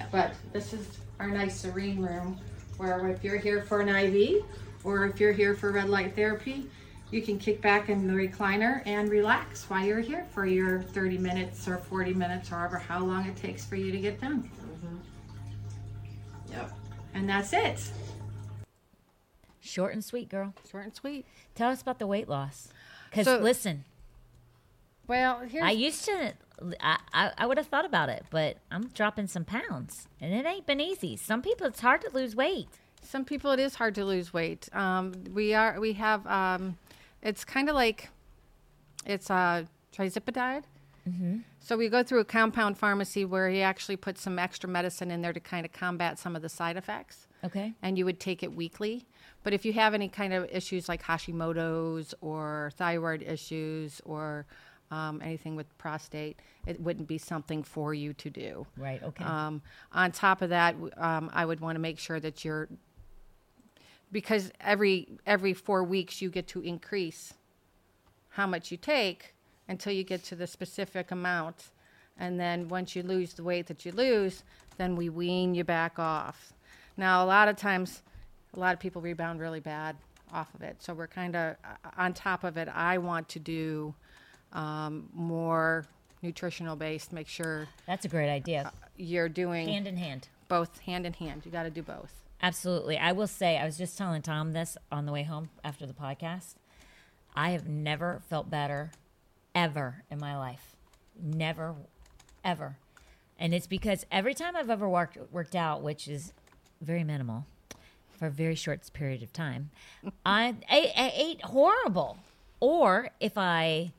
[0.00, 0.06] Yeah.
[0.10, 2.38] But this is our nice serene room
[2.78, 4.42] where if you're here for an IV
[4.84, 6.66] or if you're here for red light therapy,
[7.10, 11.18] you can kick back in the recliner and relax while you're here for your 30
[11.18, 14.48] minutes or 40 minutes or however how long it takes for you to get done.
[14.62, 16.52] Mm-hmm.
[16.52, 16.72] yep.
[17.14, 17.90] And that's it.
[19.60, 20.54] Short and sweet, girl.
[20.70, 21.26] Short and sweet.
[21.54, 22.68] Tell us about the weight loss.
[23.10, 23.84] Because So- listen,
[25.06, 26.32] Well, here's I used to,
[26.80, 30.44] I, I, I would have thought about it, but I'm dropping some pounds, and it
[30.46, 31.16] ain't been easy.
[31.16, 32.68] Some people, it's hard to lose weight.
[33.02, 34.68] some people it is hard to lose weight.
[34.74, 36.76] Um, we are we have um,
[37.22, 38.10] it's kind of like
[39.06, 39.64] it's uh,
[39.96, 40.64] tirzepatide.
[41.58, 45.22] So we go through a compound pharmacy where he actually puts some extra medicine in
[45.22, 47.26] there to kind of combat some of the side effects.
[47.42, 47.72] Okay.
[47.82, 49.06] and you would take it weekly.
[49.42, 54.44] But if you have any kind of issues like Hashimoto's or thyroid issues or
[54.90, 58.66] um, anything with prostate, it wouldn't be something for you to do.
[58.76, 59.02] Right.
[59.02, 59.24] Okay.
[59.24, 59.62] Um,
[59.92, 62.68] on top of that, um, I would want to make sure that you're
[64.12, 67.34] because every every four weeks you get to increase
[68.30, 69.34] how much you take
[69.68, 71.68] until you get to the specific amount,
[72.18, 74.42] and then once you lose the weight that you lose,
[74.78, 76.52] then we wean you back off.
[76.96, 78.02] Now, a lot of times,
[78.54, 79.96] a lot of people rebound really bad
[80.32, 81.56] off of it, so we're kind of
[81.96, 82.68] on top of it.
[82.68, 83.94] I want to do
[84.52, 85.86] um, more
[86.22, 87.12] nutritional based.
[87.12, 88.72] Make sure That's a great idea.
[88.96, 90.28] you're doing Hand in hand.
[90.48, 91.42] both hand in hand.
[91.44, 92.12] You got to do both.
[92.42, 92.96] Absolutely.
[92.98, 95.92] I will say, I was just telling Tom this on the way home after the
[95.92, 96.54] podcast.
[97.34, 98.90] I have never felt better
[99.54, 100.74] ever in my life.
[101.22, 101.74] Never,
[102.44, 102.76] ever.
[103.38, 106.32] And it's because every time I've ever worked, worked out, which is
[106.80, 107.46] very minimal
[108.18, 109.70] for a very short period of time,
[110.26, 112.18] I, I, I ate horrible.
[112.58, 113.92] Or if I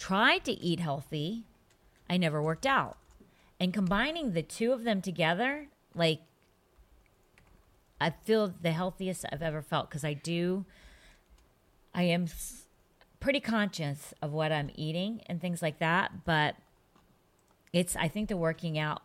[0.00, 1.44] tried to eat healthy,
[2.08, 2.96] I never worked out.
[3.60, 6.22] And combining the two of them together, like
[8.00, 10.64] I feel the healthiest I've ever felt because I do.
[11.94, 12.28] I am
[13.20, 16.56] pretty conscious of what I'm eating and things like that, but
[17.72, 19.02] it's I think the working out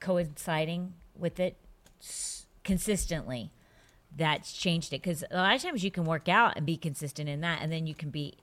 [0.00, 1.56] coinciding with it
[2.62, 3.50] consistently
[4.14, 7.28] that's changed it because a lot of times you can work out and be consistent
[7.28, 8.34] in that, and then you can be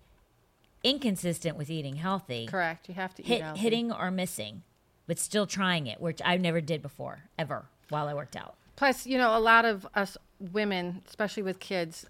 [0.84, 2.88] inconsistent with eating healthy, Correct.
[2.88, 3.59] You have to eat hit, healthy.
[3.59, 4.63] hitting or missing,
[5.07, 8.55] but still trying it, which I never did before ever while I worked out.
[8.75, 12.05] Plus, you know, a lot of us women, especially with kids,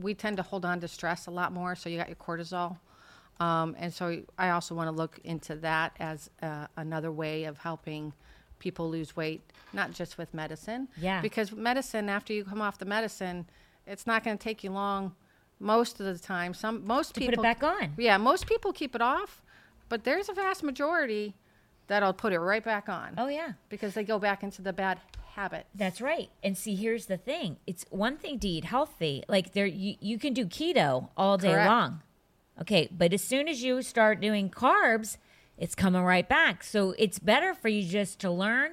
[0.00, 1.74] we tend to hold on to stress a lot more.
[1.74, 2.78] So you got your cortisol.
[3.40, 7.58] Um, and so I also want to look into that as uh, another way of
[7.58, 8.12] helping
[8.60, 9.40] people lose weight,
[9.72, 10.86] not just with medicine.
[10.96, 11.20] Yeah.
[11.20, 13.46] Because medicine, after you come off the medicine,
[13.86, 15.16] it's not going to take you long.
[15.62, 17.94] Most of the time, some most To people put it back on.
[17.96, 19.40] Yeah, most people keep it off,
[19.88, 21.34] but there's a vast majority
[21.86, 23.52] that'll put it right back on Oh yeah.
[23.68, 24.98] because they go back into the bad
[25.34, 25.66] habit.
[25.74, 26.30] That's right.
[26.42, 30.18] And see, here's the thing: it's one thing to eat healthy, like there you, you
[30.18, 31.68] can do keto all day Correct.
[31.68, 32.02] long.
[32.60, 35.16] Okay, but as soon as you start doing carbs,
[35.56, 36.62] it's coming right back.
[36.64, 38.72] So it's better for you just to learn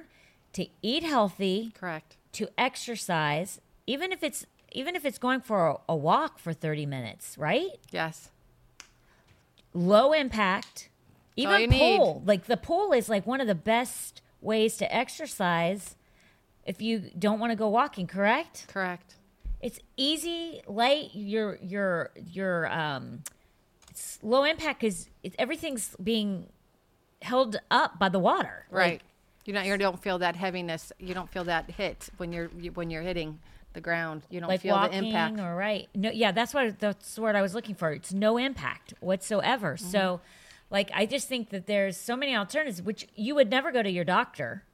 [0.54, 2.16] to eat healthy, Correct.
[2.32, 6.86] to exercise, even if it's even if it's going for a, a walk for 30
[6.86, 7.70] minutes, right?
[7.90, 8.30] Yes.
[9.74, 10.88] low impact.
[11.36, 11.96] Even you need.
[11.98, 15.96] pool, like the pool is like one of the best ways to exercise
[16.66, 18.66] if you don't want to go walking, correct?
[18.68, 19.14] Correct.
[19.60, 23.22] It's easy, light, your your your um
[23.90, 25.08] it's low impact cuz
[25.38, 26.48] everything's being
[27.22, 28.66] held up by the water.
[28.70, 28.92] Right.
[28.94, 29.02] Like,
[29.46, 29.64] you don't.
[29.64, 30.92] You don't feel that heaviness.
[30.98, 33.38] You don't feel that hit when you're when you're hitting
[33.72, 34.22] the ground.
[34.30, 35.38] You don't like feel walking the impact.
[35.40, 38.36] or right no yeah that's what that's the word i was looking for it's no
[38.36, 39.86] impact whatsoever Mm-hmm.
[39.90, 40.20] so
[40.70, 43.90] like i just think that there's so many alternatives which you would never go to
[43.90, 44.64] your doctor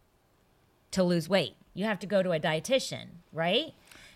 [0.93, 3.75] to lose weight you have to go to a dietitian right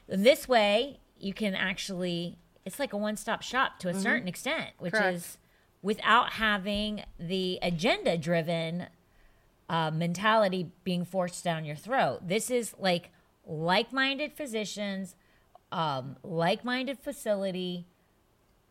[0.08, 4.92] this way you can actually it's like a one-stop shop to a certain extent which
[4.94, 5.02] Mm-hmm.
[5.02, 5.16] Correct.
[5.16, 5.38] is
[5.82, 8.86] without having the agenda driven
[9.68, 12.18] uh, mentality being forced down your throat.
[12.26, 13.10] This is like
[13.50, 15.16] like minded physicians,
[15.72, 17.86] um, like minded facility,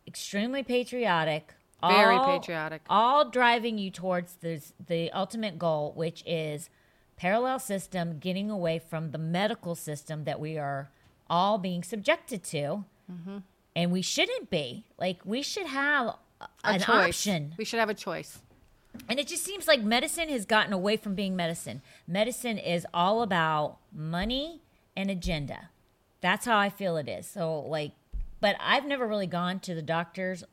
[0.06, 1.54] extremely patriotic.
[1.82, 2.82] Very all- patriotic.
[2.88, 6.70] All driving you towards this, the ultimate goal, which is
[7.16, 10.90] parallel system, getting away from the medical system that we are
[11.28, 12.84] all being subjected to.
[13.10, 13.38] Mm-hmm.
[13.76, 14.84] And we shouldn't be.
[14.98, 17.26] Like, we should have a- an choice.
[17.26, 17.54] option.
[17.56, 18.40] We should have a choice.
[19.08, 21.80] And it just seems like medicine has gotten away from being medicine.
[22.08, 24.60] Medicine is all about money
[24.96, 25.70] and agenda.
[26.20, 27.26] That's how I feel it is.
[27.26, 27.92] So, like,
[28.40, 30.44] but I've never really gone to the doctors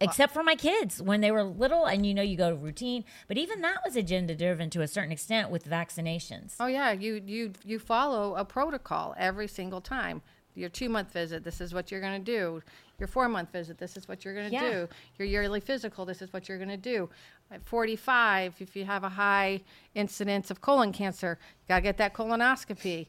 [0.00, 3.04] except for my kids when they were little and you know you go to routine
[3.26, 7.20] but even that was agenda driven to a certain extent with vaccinations Oh yeah, you
[7.26, 10.22] you you follow a protocol every single time.
[10.58, 12.62] Your two month visit, this is what you're going to do.
[12.98, 14.70] Your four month visit, this is what you're going to Yeah.
[14.70, 14.88] do.
[15.18, 17.08] Your yearly physical, this is what you're going to do.
[17.50, 19.62] At 45, if you have a high
[19.94, 23.06] incidence of colon cancer, you got to get that colonoscopy,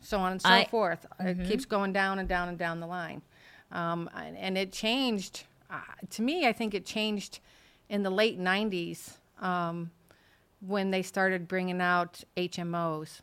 [0.00, 1.04] so on and so I- forth.
[1.20, 3.22] It keeps going down and down and down the line.
[3.72, 5.44] Um, and, and it changed.
[5.70, 5.80] Uh,
[6.10, 7.40] to me, I think it changed
[7.88, 9.14] in the late 90s.
[9.40, 9.90] Um,
[10.64, 13.20] when they started bringing out HMOs.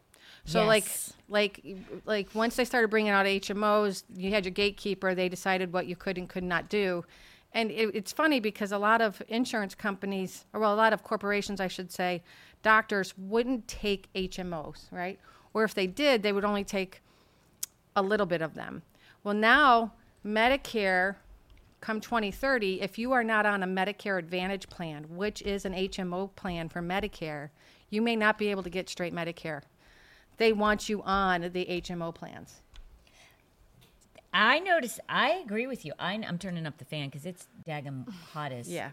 [0.49, 1.13] So Yes.
[1.29, 5.13] like like like once they started bringing out HMOs, you had your gatekeeper.
[5.13, 7.05] They decided what you could and could not do.
[7.53, 11.03] And it, it's funny because a lot of insurance companies, or well, a lot of
[11.03, 12.23] corporations, I should say,
[12.63, 15.19] doctors wouldn't take HMOs, right?
[15.53, 17.01] Or if they did, they would only take
[17.95, 18.81] a little bit of them.
[19.23, 19.93] Well, now
[20.25, 21.15] Medicare,
[21.81, 26.35] come 2030, if you are not on a Medicare Advantage plan, which is an HMO
[26.35, 27.49] plan for Medicare,
[27.89, 29.61] you may not be able to get straight Medicare.
[30.39, 32.61] They want you on the HMO plans.
[34.33, 38.07] i notice i agree with you I, i'm turning up the fan because it's daggum
[38.33, 38.89] hot as Yeah.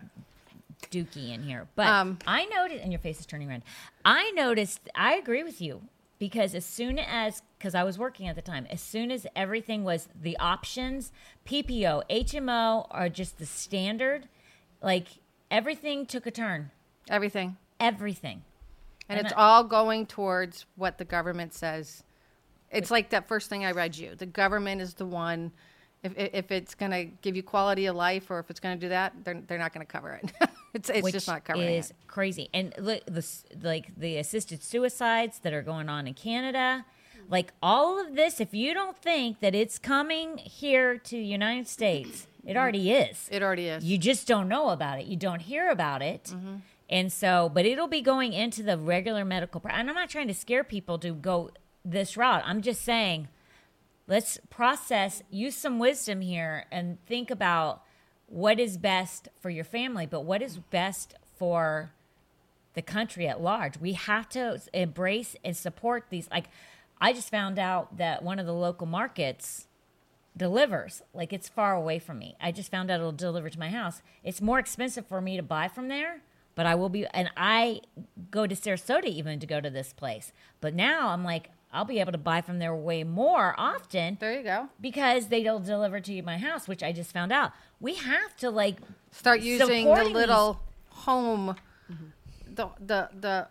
[0.91, 1.69] dookie in here.
[1.75, 3.63] But Um, I noticed, and your face is turning red.
[4.05, 5.83] I noticed, I agree with you
[6.19, 9.85] because as soon as, because I was working at the time, as soon as everything
[9.85, 11.13] was the options,
[11.47, 14.29] PPO, HMO are just the standard.
[14.83, 15.09] Like
[15.51, 16.71] everything took a turn.
[17.11, 17.57] Everything.
[17.81, 18.43] Everything.
[19.09, 22.03] And, And it's I- all going towards what the government says.
[22.71, 24.15] It's like that first thing I read you.
[24.17, 25.53] The government is the one.
[26.03, 28.81] If, if it's going to give you quality of life, or if it's going to
[28.81, 30.33] do that, they're they're not going to cover it.
[30.75, 31.97] it's it's just not covering is it.
[32.07, 32.51] crazy.
[32.53, 33.25] And look, the
[33.63, 36.85] like the assisted suicides that are going on in Canada,
[37.31, 38.41] like all of this.
[38.41, 43.29] If you don't think that it's coming here to the United States, it already is.
[43.33, 43.85] It already is.
[43.85, 45.07] You just don't know about it.
[45.07, 46.25] You don't hear about it.
[46.25, 46.57] Mm-hmm.
[46.89, 49.61] And so, but it'll be going into the regular medical.
[49.69, 51.51] And I'm not trying to scare people to go
[51.85, 52.43] this route.
[52.45, 53.29] I'm just saying,
[54.07, 57.83] let's process, use some wisdom here, and think about
[58.29, 61.93] what is best for your family, but what is best for
[62.75, 63.79] the country at large.
[63.79, 66.29] We have to embrace and support these.
[66.31, 66.51] Like,
[67.01, 69.67] I just found out that one of the local markets
[70.37, 71.03] delivers.
[71.15, 72.37] Like, it's far away from me.
[72.41, 74.03] I just found out it'll deliver to my house.
[74.23, 76.21] It's more expensive for me to buy from there,
[76.57, 77.81] but I will be, and I
[78.33, 80.33] go to Sarasota even to go to this place.
[80.61, 84.33] But now I'm like, I'll be able to buy from there way more often there
[84.33, 84.69] you go.
[84.81, 87.53] because they'll deliver to my house, which I just found out.
[87.81, 88.79] We have to like
[89.13, 91.55] Start using the little home,
[92.53, 93.49] the the the.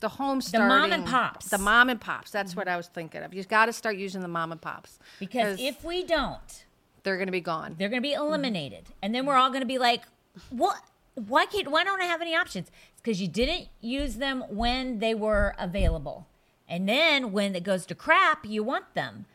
[0.00, 1.48] The home The mom and pops.
[1.48, 2.30] The mom and pops.
[2.30, 3.34] That's what I was thinking of.
[3.34, 6.64] You've got to start using the mom and pops because if we don't,
[7.02, 7.74] they're going to be gone.
[7.76, 10.02] they're going to be eliminated, and then we're all going to be like,
[10.50, 10.80] "What?
[11.26, 11.70] Why can't?
[11.70, 15.54] Why don't I have any options?" It's because you didn't use them when they were
[15.58, 16.26] available,
[16.68, 19.26] and then when it goes to crap, you want them.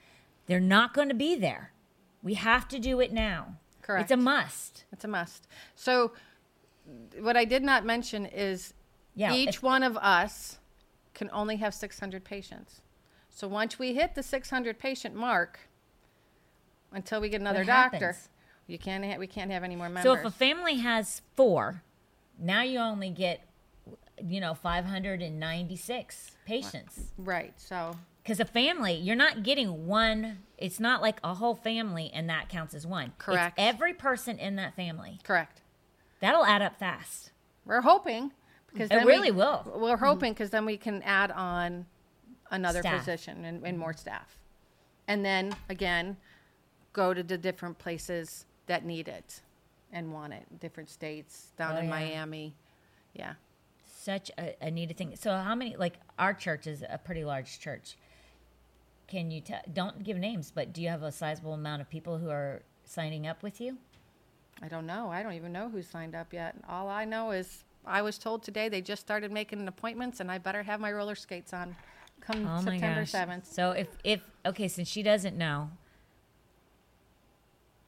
[0.45, 1.71] They're not going to be there.
[2.21, 3.57] We have to do it now.
[3.81, 4.03] Correct.
[4.03, 4.85] It's a must.
[4.91, 5.47] It's a must.
[5.75, 6.13] So,
[7.19, 8.73] what I did not mention is
[9.15, 10.59] Yeah, each one of us
[11.13, 12.81] can only have 600 patients.
[13.29, 15.59] So, once we hit the 600 patient mark,
[16.91, 18.29] until we get another What doctor, happens?
[18.67, 20.03] You can't ha- we can't have any more members.
[20.03, 21.83] So if a family has four,
[22.39, 23.41] now you only get,
[24.23, 26.99] you know, 596 patients.
[27.17, 27.53] right.
[27.59, 30.39] So, Because a family, you're not getting one.
[30.57, 33.07] It's not like a whole family and that counts as one.
[33.07, 33.55] It's Correct.
[33.59, 35.19] every person in that family.
[35.23, 35.61] correct.
[36.21, 37.31] That'll add up fast.
[37.65, 38.31] We're hoping
[38.71, 39.73] because It really we, will.
[39.75, 41.85] We're hoping because then we can add on
[42.49, 42.99] another Staff.
[42.99, 44.37] physician and, and more staff,
[45.07, 46.15] and then again,
[46.93, 49.41] go to the different places that need it
[49.91, 50.59] and want it.
[50.59, 51.89] Different states down Oh, in yeah.
[51.89, 52.53] Miami,
[53.13, 53.33] yeah.
[53.85, 55.15] Such a, a needed thing.
[55.15, 55.75] So how many?
[55.77, 57.97] Like our church is a pretty large church.
[59.07, 59.61] Can you tell?
[59.71, 63.27] Don't give names, but do you have a sizable amount of people who are signing
[63.27, 63.77] up with you?
[64.61, 65.09] I don't know.
[65.09, 66.55] I don't even know who signed up yet.
[66.67, 70.37] All I know is I was told today they just started making appointments, and I
[70.37, 71.75] better have my roller skates on
[72.21, 73.45] come Oh September seventh.
[73.51, 75.69] So if if okay, since she doesn't know,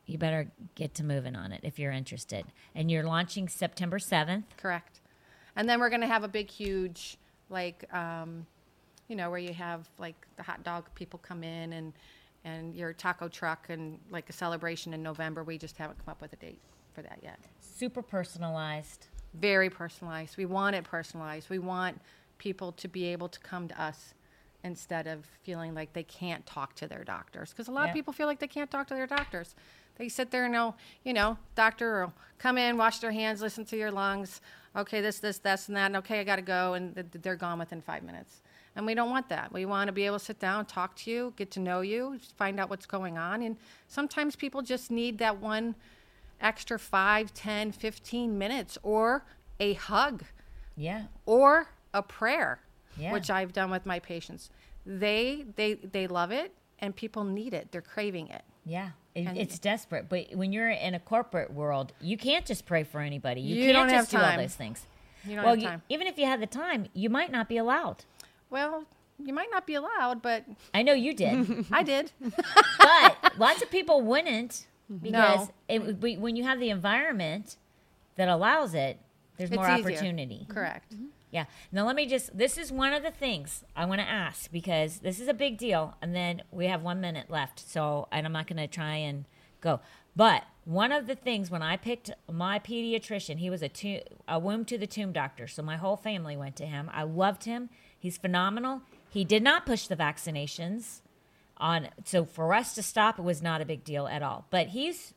[0.06, 2.46] you better get to moving on it if you're interested.
[2.74, 4.46] And you're launching September seventh.
[4.58, 5.02] Correct.
[5.56, 7.18] And then we're going to have a big, huge,
[7.50, 8.46] like, um,
[9.08, 11.94] you know, where you have like the hot dog people come in and
[12.44, 15.44] and your taco truck and like a celebration in November.
[15.44, 16.60] We just haven't come up with a date
[16.94, 17.40] for that yet.
[17.60, 19.08] Super personalized.
[19.34, 20.38] Very personalized.
[20.38, 21.50] We want it personalized.
[21.50, 22.00] We want
[22.38, 24.14] people to be able to come to us
[24.66, 27.52] instead of feeling like they can't talk to their doctors.
[27.52, 27.90] Because a lot Yeah.
[27.90, 29.56] of people feel like they can't talk to their doctors.
[29.98, 33.64] They sit there and know, you know, doctor will come in, wash their hands, listen
[33.66, 34.42] to your lungs.
[34.76, 35.86] Okay, this, this, this, and that.
[35.86, 36.74] And okay, I got to go.
[36.74, 38.42] And they're gone within five minutes.
[38.76, 39.54] And we don't want that.
[39.54, 42.20] We want to be able to sit down, talk to you, get to know you,
[42.36, 43.42] find out what's going on.
[43.42, 43.56] And
[43.88, 45.76] sometimes people just need that one
[46.42, 49.24] extra 5, 10, 15 minutes or
[49.62, 50.24] a hug
[50.76, 51.04] Yeah.
[51.26, 52.60] or a prayer,
[52.98, 53.12] Yeah.
[53.12, 54.50] which I've done with my patients.
[54.86, 57.72] They they they love it, and people need it.
[57.72, 58.44] They're craving it.
[58.66, 58.90] Yeah.
[59.14, 60.10] It, it's desperate.
[60.10, 63.40] But when you're in a corporate world, you can't just pray for anybody.
[63.42, 64.86] You, You can't just do all those things.
[65.24, 65.82] You don't well, have you- time.
[65.90, 68.04] even if you had the time, you might not be allowed.
[68.50, 68.86] Well,
[69.18, 70.44] you might not be allowed, but
[70.74, 71.66] I know you did.
[71.72, 72.12] I did.
[72.80, 74.68] but lots of people wouldn't
[75.02, 75.54] because No.
[75.70, 77.56] it, when you have the environment
[78.18, 79.00] that allows it,
[79.38, 79.92] there's It's more easier.
[79.96, 80.46] opportunity.
[80.50, 80.94] Correct.
[80.94, 81.06] Mm-hmm.
[81.36, 81.48] Yeah.
[81.70, 82.38] Now let me just.
[82.38, 85.58] This is one of the things I want to ask because this is a big
[85.58, 87.60] deal, and then we have one minute left.
[87.60, 89.26] So, and I'm not going to try and
[89.60, 89.82] go.
[90.16, 94.40] But one of the things when I picked my pediatrician, he was a to, a
[94.40, 96.90] womb to the tomb doctor, so my whole family went to him.
[96.94, 97.70] I loved him.
[98.00, 98.84] He's phenomenal.
[99.10, 101.02] He did not push the vaccinations
[101.58, 101.90] on.
[102.06, 104.46] So for us to stop, it was not a big deal at all.
[104.52, 105.14] But he's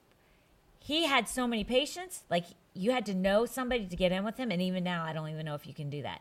[0.81, 2.47] he had so many patients like
[2.79, 5.29] you had to know somebody to get in with him and even now i don't
[5.29, 6.21] even know if you can do that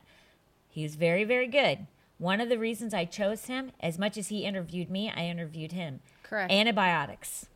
[0.67, 1.87] he's very very good
[2.17, 5.71] one of the reasons i chose him as much as he interviewed me i interviewed
[5.71, 6.51] him Correct.
[6.51, 7.47] antibiotics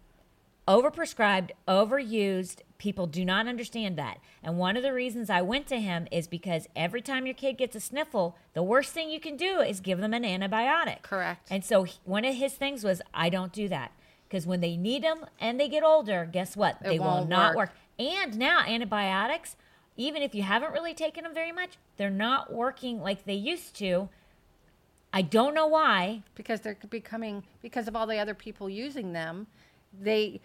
[0.68, 2.62] overprescribed, overused.
[2.78, 4.20] People do not understand that.
[4.42, 7.58] And one of the reasons I went to him is because every time your kid
[7.58, 11.02] gets a sniffle, the worst thing you can do is give them an antibiotic.
[11.04, 11.48] Correct.
[11.52, 13.92] And so he- one of his things was, I don't do that.
[14.28, 16.82] Because when they need them and they get older, guess what?
[16.82, 17.70] they will not work.
[17.70, 17.76] work.
[18.00, 19.56] And now antibiotics,
[19.98, 23.76] even if you haven't really taken them very much, they're not working like they used
[23.78, 24.10] to.
[25.14, 26.24] I don't know why.
[26.36, 29.48] because they're becoming because of all the other people using them
[30.00, 30.40] they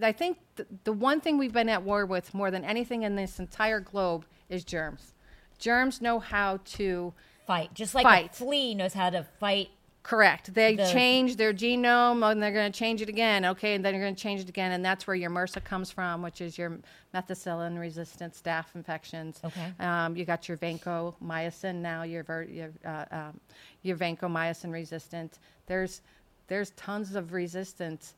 [0.00, 3.16] i think the, the one thing we've been at war with more than anything in
[3.16, 5.12] this entire globe is germs
[5.58, 7.12] germs know how to
[7.46, 7.74] Fight.
[7.74, 9.70] Just like a flea knows how to fight.
[10.02, 13.84] Correct they The- change their genome and they're going to change it again okay and
[13.84, 16.40] then you're going to change it again and that's where your MRSA comes from which
[16.40, 16.78] is your
[17.14, 19.72] methicillin resistant staph infections Okay.
[19.78, 23.40] um, you got your vancomycin now your ver- your, uh, um,
[23.82, 26.02] your vancomycin resistant there's
[26.48, 28.14] there's tons of resistant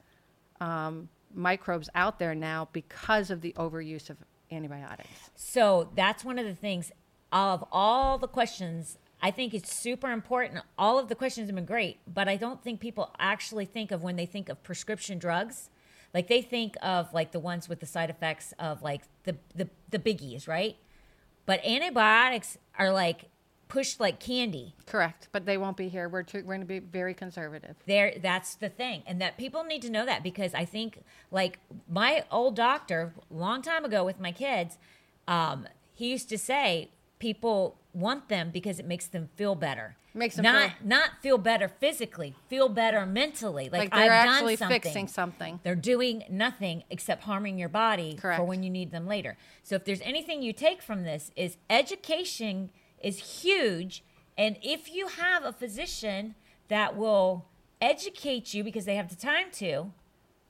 [0.61, 4.16] um, microbes out there now because of the overuse of
[4.51, 6.93] antibiotics So that's one of the things
[7.32, 8.97] of all the questions.
[9.25, 10.62] I think it's super important.
[10.77, 14.03] All of the questions have been great, but I don't think people actually think of
[14.03, 15.70] when they think of prescription drugs.
[16.12, 19.70] Like they think of like the ones with the side effects of like the the,
[19.89, 20.77] the biggies, right?
[21.47, 23.31] But antibiotics are like
[23.68, 24.75] pushed like candy.
[24.85, 28.14] correct but they won't be here we're, too, we're going to be very conservative there
[28.22, 31.59] that's the thing and that people need to know that because i think like
[31.89, 34.77] my old doctor long time ago with my kids
[35.27, 40.36] um, he used to say people want them because it makes them feel better Makes
[40.36, 44.57] them not feel- not feel better physically feel better mentally like, like, they're I've actually
[44.57, 44.80] done something.
[44.82, 48.38] fixing something They're doing nothing except harming your body Correct.
[48.38, 49.36] for when you need them later.
[49.62, 52.70] So if there's anything you take from this is education
[53.03, 54.03] is huge
[54.36, 56.34] and if you have a physician
[56.68, 57.47] that will
[57.80, 59.92] educate you because they have the time to,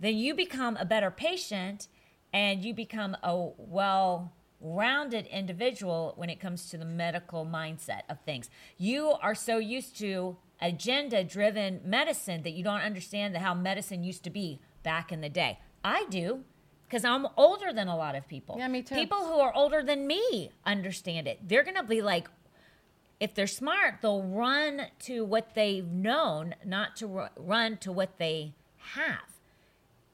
[0.00, 1.88] then you become a better patient
[2.32, 4.32] and you become a well
[4.64, 8.48] rounded individual when it comes to the medical mindset of things.
[8.78, 14.24] You are so used to agenda driven medicine that you don't understand how medicine used
[14.24, 15.58] to be back in the day.
[15.84, 16.44] I do
[16.86, 18.56] because I'm older than a lot of people.
[18.58, 18.94] Yeah, me too.
[18.94, 21.46] People who are older than me understand it.
[21.46, 22.28] They're going to be like,
[23.20, 28.18] if they're smart, they'll run to what they've known, not to ru- run to what
[28.18, 28.54] they
[28.94, 29.20] have.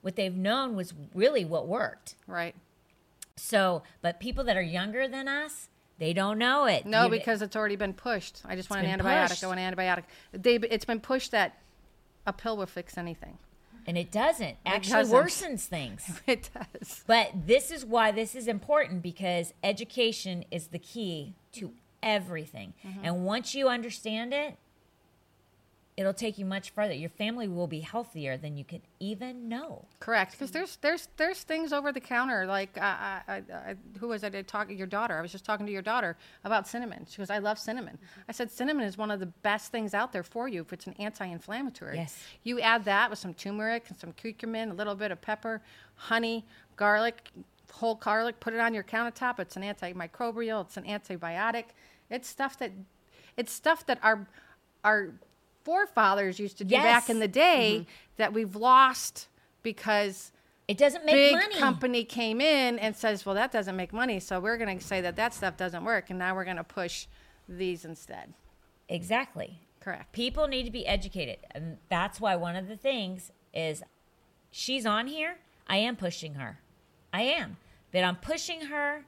[0.03, 2.17] What they've known was really what worked.
[2.27, 2.55] right
[3.41, 5.69] So, but people that are younger than us,
[5.99, 6.87] they don't know it.
[6.87, 9.45] no You- because it's already been pushed i just want an antibiotic pushed.
[9.45, 11.59] i want an antibiotic they, it's been pushed that
[12.27, 13.37] a pill will fix anything
[13.87, 15.19] and it doesn't It actually doesn't.
[15.19, 16.21] worsens things.
[16.27, 21.73] it does But this is why this is important because education is the key to
[22.03, 22.75] everything.
[22.87, 23.01] Mm-hmm.
[23.05, 24.57] And once you understand it,
[26.01, 26.95] it'll take you much further.
[26.95, 29.85] Your family will be healthier than you could even know.
[30.01, 34.09] Correct, because there's there's there's things over the counter like uh, I, I, I, who
[34.09, 34.81] was I talking to?
[34.81, 35.17] your daughter?
[35.17, 37.07] I was just talking to your daughter about cinnamon.
[37.09, 37.99] She goes, I love cinnamon.
[38.29, 40.87] I said cinnamon is one of the best things out there for you if it's
[40.87, 41.97] an anti-inflammatory.
[41.97, 42.19] Yes.
[42.43, 45.61] You add that with some turmeric and some curcumin, a little bit of pepper,
[45.95, 46.47] honey,
[46.77, 47.31] garlic,
[47.71, 48.41] whole garlic.
[48.41, 49.39] Put it on your countertop.
[49.39, 50.65] It's an antimicrobial.
[50.65, 51.67] It's an antibiotic.
[52.09, 52.73] It's stuff that
[53.37, 54.27] it's stuff that our
[54.83, 55.13] our
[55.71, 56.83] forefathers used to do Yes.
[56.83, 57.91] back in the day mm-hmm.
[58.17, 59.29] that we've lost
[59.63, 60.33] because
[60.67, 61.57] It doesn't make big money.
[61.57, 65.01] company came in and says, "Well, that doesn't make money, so we're going to say
[65.01, 67.07] that that stuff doesn't work, and now we're going to push
[67.49, 68.35] these instead."
[68.89, 69.61] Exactly.
[69.81, 70.13] Correct.
[70.13, 71.39] People need to be educated.
[71.53, 73.83] And that's why one of the things is
[74.51, 75.39] she's on here.
[75.69, 76.59] I am pushing her.
[77.13, 77.57] I am.
[77.93, 79.05] But I'm pushing her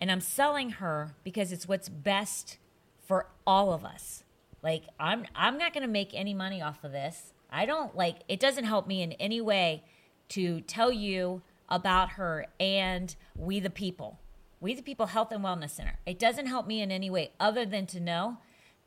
[0.00, 2.58] and I'm selling her because it's what's best
[3.06, 4.22] for all of us.
[4.68, 7.32] Like I'm I'm not going to make any money off of this.
[7.50, 9.82] I don't like it doesn't help me in any way
[10.28, 11.40] to tell you
[11.70, 14.18] about her and we the people.
[14.60, 16.00] We the people health and wellness center.
[16.04, 18.36] It doesn't help me in any way other than to know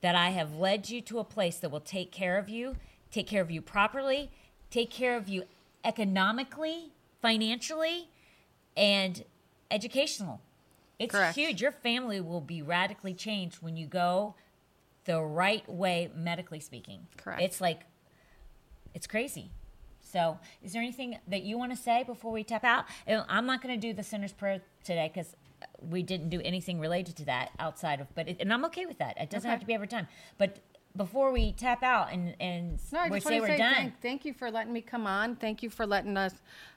[0.02, 2.76] that I have led you to a place that will take care of you,
[3.10, 4.30] take care of you properly,
[4.70, 5.46] take care of you
[5.84, 6.92] economically,
[7.24, 8.08] financially,
[8.78, 9.24] and
[9.72, 10.42] educational.
[11.00, 11.36] It's Correct.
[11.36, 11.60] huge.
[11.60, 14.36] Your family will be radically changed when you go
[15.06, 17.08] the right way, medically speaking.
[17.18, 17.42] Correct.
[17.42, 17.82] It's like,
[18.94, 19.52] it's crazy.
[20.02, 22.86] So, is there anything that you want to say before we tap out?
[23.08, 25.36] I'm not going to do the sinner's prayer today because
[25.80, 28.98] we didn't do anything related to that outside of, but it, and I'm okay with
[28.98, 29.18] that.
[29.20, 30.08] It doesn't have to be every time.
[30.38, 30.60] But
[30.96, 34.34] before we tap out and and No, we say we're say done, thank, thank you
[34.34, 35.36] for letting me come on.
[35.36, 36.34] Thank you for letting us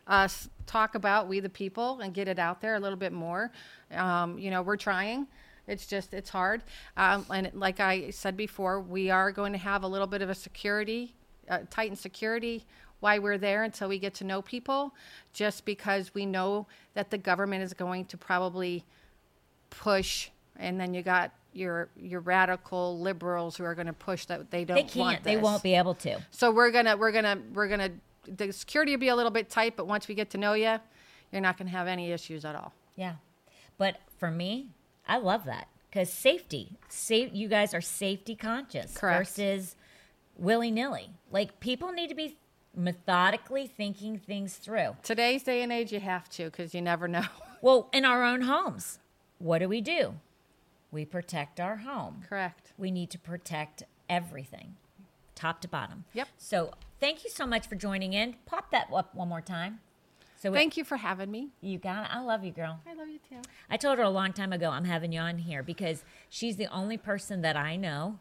[0.07, 3.51] us talk about we the people and get it out there a little bit more.
[3.91, 5.27] Um, you know, we're trying.
[5.67, 6.63] It's just it's hard.
[6.97, 10.31] Um, and like I said before, we are going to have a little bit of
[10.31, 11.15] a security
[11.49, 12.65] uh, tighten security
[13.01, 14.95] while we're there until we get to know people,
[15.33, 18.85] just because we know that the government is going to probably
[19.71, 24.51] push, and then you got your your radical liberals who are going to push that
[24.51, 25.25] they don't They want can't.
[25.25, 26.19] They won't be able to.
[26.31, 27.91] So we're gonna we're gonna we're gonna
[28.27, 30.79] the security will be a little bit tight, but once we get to know you,
[31.31, 32.73] you're not gonna have any issues at all.
[32.97, 33.15] Yeah.
[33.77, 34.69] But for me,
[35.07, 39.29] I love that because safety, safe, you guys are safety conscious Correct.
[39.29, 39.77] versus
[40.37, 41.11] willy nilly.
[41.31, 42.37] Like people need to be
[42.77, 44.97] methodically thinking things through.
[45.03, 47.25] Today's day and age, you have to because you never know.
[47.63, 48.99] Well, in our own homes,
[49.39, 50.17] what do we do?
[50.93, 52.23] We protect our home.
[52.29, 52.75] Correct.
[52.77, 54.77] We need to protect everything,
[55.35, 56.05] top to bottom.
[56.13, 56.29] Yep.
[56.37, 58.37] So thank you so much for joining in.
[58.45, 59.81] Pop that up one more time.
[60.45, 61.49] So Thank you for having me.
[61.63, 62.11] you got it.
[62.15, 62.79] I love you, girl.
[62.87, 63.41] I love you too.
[63.71, 66.67] I told her a long time ago I'm having you on here because she's the
[66.67, 68.19] only person that I know.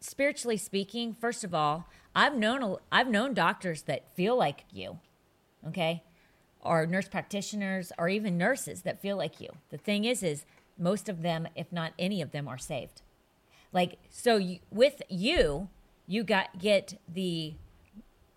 [0.00, 4.98] Spiritually speaking, first of all, I've known I've known doctors that feel like you,
[5.66, 6.02] okay,
[6.60, 9.48] or nurse practitioners, or even nurses that feel like you.
[9.70, 10.44] The thing is, is
[10.76, 13.00] most of them, if not any of them, are saved.
[13.72, 15.70] Like so, you, with you,
[16.06, 17.54] you got get the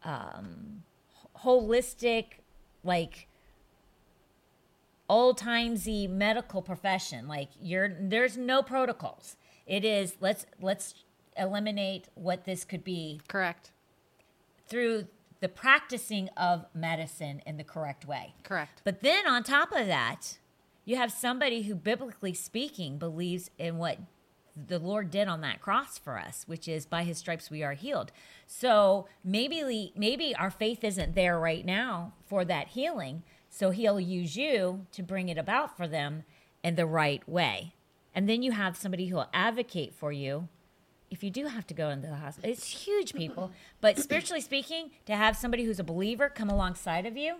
[0.05, 0.83] um,
[1.43, 2.25] holistic,
[2.83, 3.27] like
[5.09, 7.27] old timesy medical profession.
[7.27, 9.37] Like you're there's no protocols.
[9.65, 10.95] It is let's let's
[11.37, 13.71] eliminate what this could be Correct.
[14.67, 15.07] through
[15.39, 18.33] the practicing of medicine in the correct way.
[18.43, 18.81] Correct.
[18.83, 20.37] But then on top of that,
[20.85, 23.97] you have somebody who biblically speaking believes in what
[24.55, 27.73] the Lord did on that cross for us, which is by his stripes we are
[27.73, 28.11] healed.
[28.45, 34.35] So maybe maybe our faith isn't there right now for that healing, so he'll use
[34.35, 36.23] you to bring it about for them
[36.63, 37.73] in the right way.
[38.15, 40.47] And then you have somebody who will advocate for you
[41.09, 42.49] if you do have to go into the hospital.
[42.49, 43.51] It's huge, people.
[43.81, 47.37] But spiritually speaking, to have somebody who's a believer come alongside of you,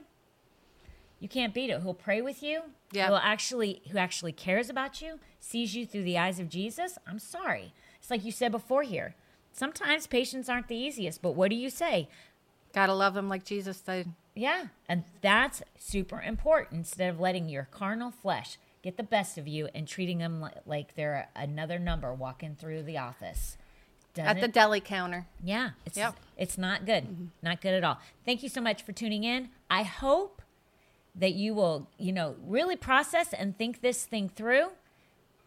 [1.24, 1.80] you can't beat it.
[1.80, 2.64] Who'll pray with you?
[2.92, 3.08] Yeah.
[3.08, 6.98] Who actually who actually cares about you, sees you through the eyes of Jesus?
[7.08, 7.74] I'm sorry.
[8.00, 9.16] It's like you said before here.
[9.54, 12.10] Sometimes patients aren't the easiest, but what do you say?
[12.74, 14.10] Gotta love them like Jesus did.
[14.36, 19.48] Yeah, and that's super important instead of letting your carnal flesh get the best of
[19.48, 23.58] you and treating them like, they're another number walking through the office.
[24.18, 25.28] At the Doesn't- deli counter.
[25.44, 26.16] yeah, it's Yep.
[26.38, 27.06] it's not good.
[27.06, 27.26] Mm-hmm.
[27.42, 28.00] Not good at all.
[28.26, 29.50] Thank you so much for tuning in.
[29.70, 30.42] I hope
[31.16, 34.70] that you will, you know, really process and think this thing through.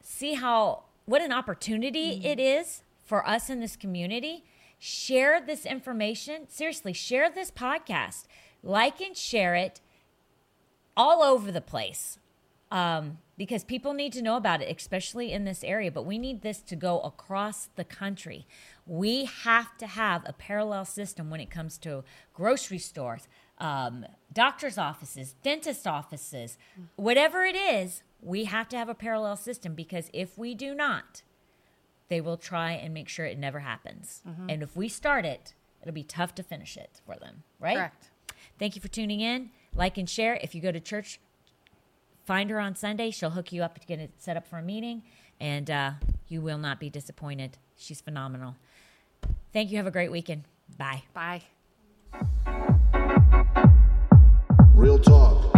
[0.00, 4.44] See how what an opportunity it is for us in this community.
[4.78, 6.48] Share this information.
[6.48, 8.24] Seriously, share this podcast.
[8.62, 9.80] Like and share it
[10.96, 12.18] all over the place
[12.70, 15.90] um, because people need to know about it, especially in this area.
[15.90, 18.46] But we need this to go across the country.
[18.86, 23.28] We have to have a parallel system when it comes to grocery stores,
[23.58, 26.58] um, doctors' offices, dentist offices,
[26.96, 28.02] whatever it is.
[28.22, 31.22] We have to have a parallel system because if we do not,
[32.08, 34.22] they will try and make sure it never happens.
[34.48, 37.76] And if we start it, it'll be tough to finish it for them, right?
[37.76, 38.10] Correct.
[38.58, 39.50] Thank you for tuning in.
[39.74, 40.38] Like and share.
[40.42, 41.20] If you go to church,
[42.24, 43.10] find her on Sunday.
[43.10, 45.02] She'll hook you up to get it set up for a meeting,
[45.38, 45.90] and uh,
[46.28, 47.58] you will not be disappointed.
[47.76, 48.56] She's phenomenal.
[49.52, 49.76] Thank you.
[49.76, 50.44] Have a great weekend.
[50.78, 51.02] Bye.
[51.14, 51.42] Bye.
[54.86, 55.55] Real talk.